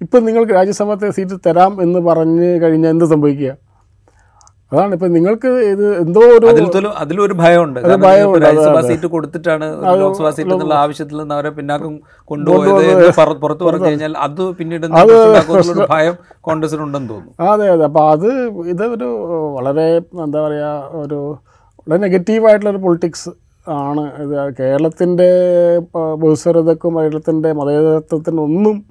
ഇപ്പം 0.06 0.22
നിങ്ങൾക്ക് 0.28 0.54
രാജ്യസഭത്തെ 0.60 1.10
സീറ്റ് 1.18 1.36
തരാം 1.48 1.74
എന്ന് 1.86 2.00
പറഞ്ഞ് 2.08 2.48
കഴിഞ്ഞാൽ 2.64 2.92
എന്ത് 2.96 3.06
സംഭവിക്കുക? 3.14 3.52
അതാണ് 4.74 4.92
ഇപ്പം 4.98 5.10
നിങ്ങൾക്ക് 5.16 5.50
ഇത് 5.72 5.84
എന്തോ 6.02 6.22
ഒരു 6.36 6.46
അതിലൊരു 7.02 7.36
ഭയമുണ്ട്. 7.42 7.80
രാജ്യസഭാ 8.46 8.82
സീറ്റ് 8.90 9.08
കൊടുത്തിട്ടാണ് 9.16 9.66
ലോക്സഭാ 10.02 10.30
സീറ്റ് 10.38 10.54
എന്നുള്ള 10.56 10.76
ആവശ്യത്തിൽ 10.84 11.18
നിന്ന് 11.22 11.36
അവരെ 11.38 11.52
പിന്നാക്കം 11.58 11.94
കൊണ്ടുപോയത് 12.32 13.10
പുറത്തു 13.44 13.64
പറഞ്ഞു 13.68 13.88
കഴിഞ്ഞാൽ 13.90 14.16
അത് 14.28 14.44
പിന്നീട് 14.60 14.88
ഭയം 15.96 16.16
കോൺഗ്രസിനുണ്ടെന്ന് 16.50 17.10
തോന്നുന്നു. 17.14 17.36
അതെ 17.54 17.68
അതെ. 17.74 17.84
അപ്പൊ 17.90 18.04
അത് 18.14 18.30
ഇതൊരു 18.74 19.10
വളരെ 19.58 19.88
എന്താ 20.28 20.40
പറയുക 20.48 20.72
ഒരു 21.04 21.20
വളരെ 21.82 22.02
നെഗറ്റീവായിട്ടുള്ളൊരു 22.08 22.84
പൊളിറ്റിക്സ് 22.88 23.32
ആണ്. 23.68 24.04
ഇത് 24.24 24.54
കേരളത്തിന്റെ 24.60 25.30
ബഹുസ്വരതക്കും 25.96 27.00
കേരളത്തിന്റെ 27.00 27.54
മതേതരത്വത്തിനൊന്നും 27.54 28.86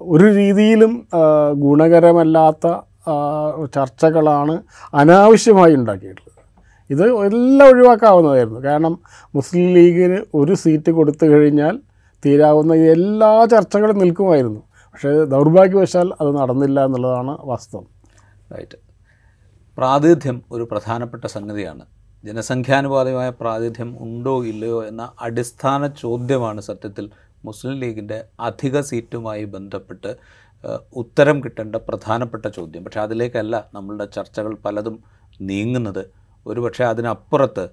ഒരു 0.00 0.24
രീതിയിലും 0.34 1.06
ഗുണകരമല്ലാത്ത 1.52 2.66
ചർച്ചകളാണ് 3.74 4.62
അനാവശ്യമായി 4.94 5.74
ഉണ്ടാക്കിയിട്ടുള്ളത്. 5.74 6.34
ഇത് 6.90 7.04
എല്ലാം 7.24 7.68
ഒഴിവാക്കാവുന്നതായിരുന്നു. 7.70 8.60
കാരണം 8.60 8.98
മുസ്ലിം 9.34 9.68
ലീഗിന് 9.74 10.18
ഒരു 10.34 10.54
സീറ്റ് 10.54 10.90
കൊടുത്തു 10.90 11.26
കഴിഞ്ഞാൽ 11.26 11.80
തീരാവുന്ന 12.26 12.74
എല്ലാ 12.74 13.44
ചർച്ചകളും 13.44 13.98
നിൽക്കുമായിരുന്നു. 13.98 14.60
പക്ഷേ 14.92 15.24
ദൗർഭാഗ്യവശാൽ 15.24 16.12
അത് 16.20 16.36
നടന്നില്ല 16.36 16.84
എന്നുള്ളതാണ് 16.84 17.38
വാസ്തവം. 17.44 17.86
റൈറ്റ് 18.56 18.78
പ്രാതിനിധ്യം 19.78 20.42
ഒരു 20.52 20.68
പ്രധാനപ്പെട്ട 20.70 21.24
സംഗതിയാണ്. 21.26 21.97
ജനസംഖ്യാനുപാതമായ 22.24 23.28
പ്രാതിനിധ്യം 23.30 23.96
ഉണ്ടോ 24.00 24.44
ഇല്ലയോ 24.44 24.78
എന്ന 24.84 25.02
അടിസ്ഥാന 25.20 25.86
ചോദ്യമാണ് 25.86 26.60
സത്യത്തിൽ 26.60 27.10
മുസ്ലിം 27.44 27.74
ലീഗിന്റെ 27.80 28.24
അധിക 28.40 28.80
സീറ്റുമായി 28.80 29.44
ബന്ധപ്പെട്ട് 29.44 30.16
ഉത്തരം 30.92 31.44
കിട്ടേണ്ട 31.44 31.76
പ്രധാനപ്പെട്ട 31.76 32.46
ചോദ്യം. 32.48 32.84
പക്ഷേ 32.84 33.00
അതിലേക്കല്ല 33.00 33.56
നമ്മളുടെ 33.74 34.04
ചർച്ചകൾ 34.04 34.54
പലതും 34.64 34.96
നീങ്ങുന്നത്. 35.40 36.02
ഒരുപക്ഷെ 36.46 36.84
അതിനപ്പുറത്ത് 36.84 37.64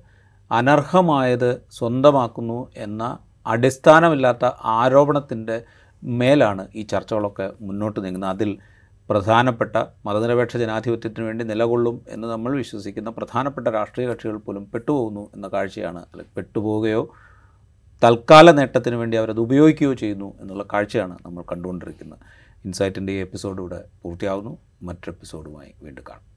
അനർഹമായത് 0.51 1.61
സ്വന്തമാക്കുന്നു 1.71 2.59
എന്ന 2.77 3.17
അടിസ്ഥാനമില്ലാത്ത 3.47 4.45
ആരോപണത്തിന്റെ 4.63 5.63
മേലാണ് 6.03 6.67
ഈ 6.75 6.81
ചർച്ചകളൊക്കെ 6.83 7.51
മുന്നോട്ട് 7.61 7.99
നീങ്ങുന്നത്. 8.03 8.31
അതിൽ 8.31 8.57
പ്രധാനപ്പെട്ട 9.09 9.75
മതനിരപേക്ഷ 10.05 10.57
ജനാധിപത്യത്തിന് 10.57 11.25
വേണ്ടി 11.25 11.45
നിലകൊള്ളും 11.45 12.01
എന്ന് 12.09 12.27
നമ്മൾ 12.27 12.55
വിശ്വസിക്കുന്ന 12.57 13.09
പ്രധാനപ്പെട്ട 13.09 13.67
രാഷ്ട്രീയ 13.67 14.07
കക്ഷികൾ 14.07 14.37
പോലും 14.37 14.71
പെട്ടുപോകുന്നു 14.73 15.29
എന്ന 15.35 15.47
കാഴ്ചയാണ് 15.47 15.99
അല്ലെങ്കിൽ 15.99 16.33
പെട്ടുപോവുകയോ 16.35 17.09
തൽക്കാല 18.03 18.51
നേട്ടത്തിന് 18.51 18.95
വേണ്ടി 18.95 19.17
അവരത് 19.17 19.39
ഉപയോഗിക്കുകയോ 19.39 19.93
ചെയ്യുന്നു 19.93 20.41
എന്നുള്ള 20.41 20.65
കാഴ്ചയാണ് 20.73 21.17
നമ്മൾ 21.25 21.43
കണ്ടുകൊണ്ടിരിക്കുന്നത്. 21.51 22.19
ഇൻസൈറ്റിന്റെ 22.65 23.13
ഈ 23.13 23.17
എപ്പിസോഡ് 23.17 23.59
ഇവിടെ 23.59 23.83
പൂർത്തിയാവുന്നു. 24.03 24.57
മറ്റൊരു 24.81 25.11
എപ്പിസോഡുമായി 25.11 25.73
വീണ്ടും 25.83 26.03
കാണാം. 26.09 26.34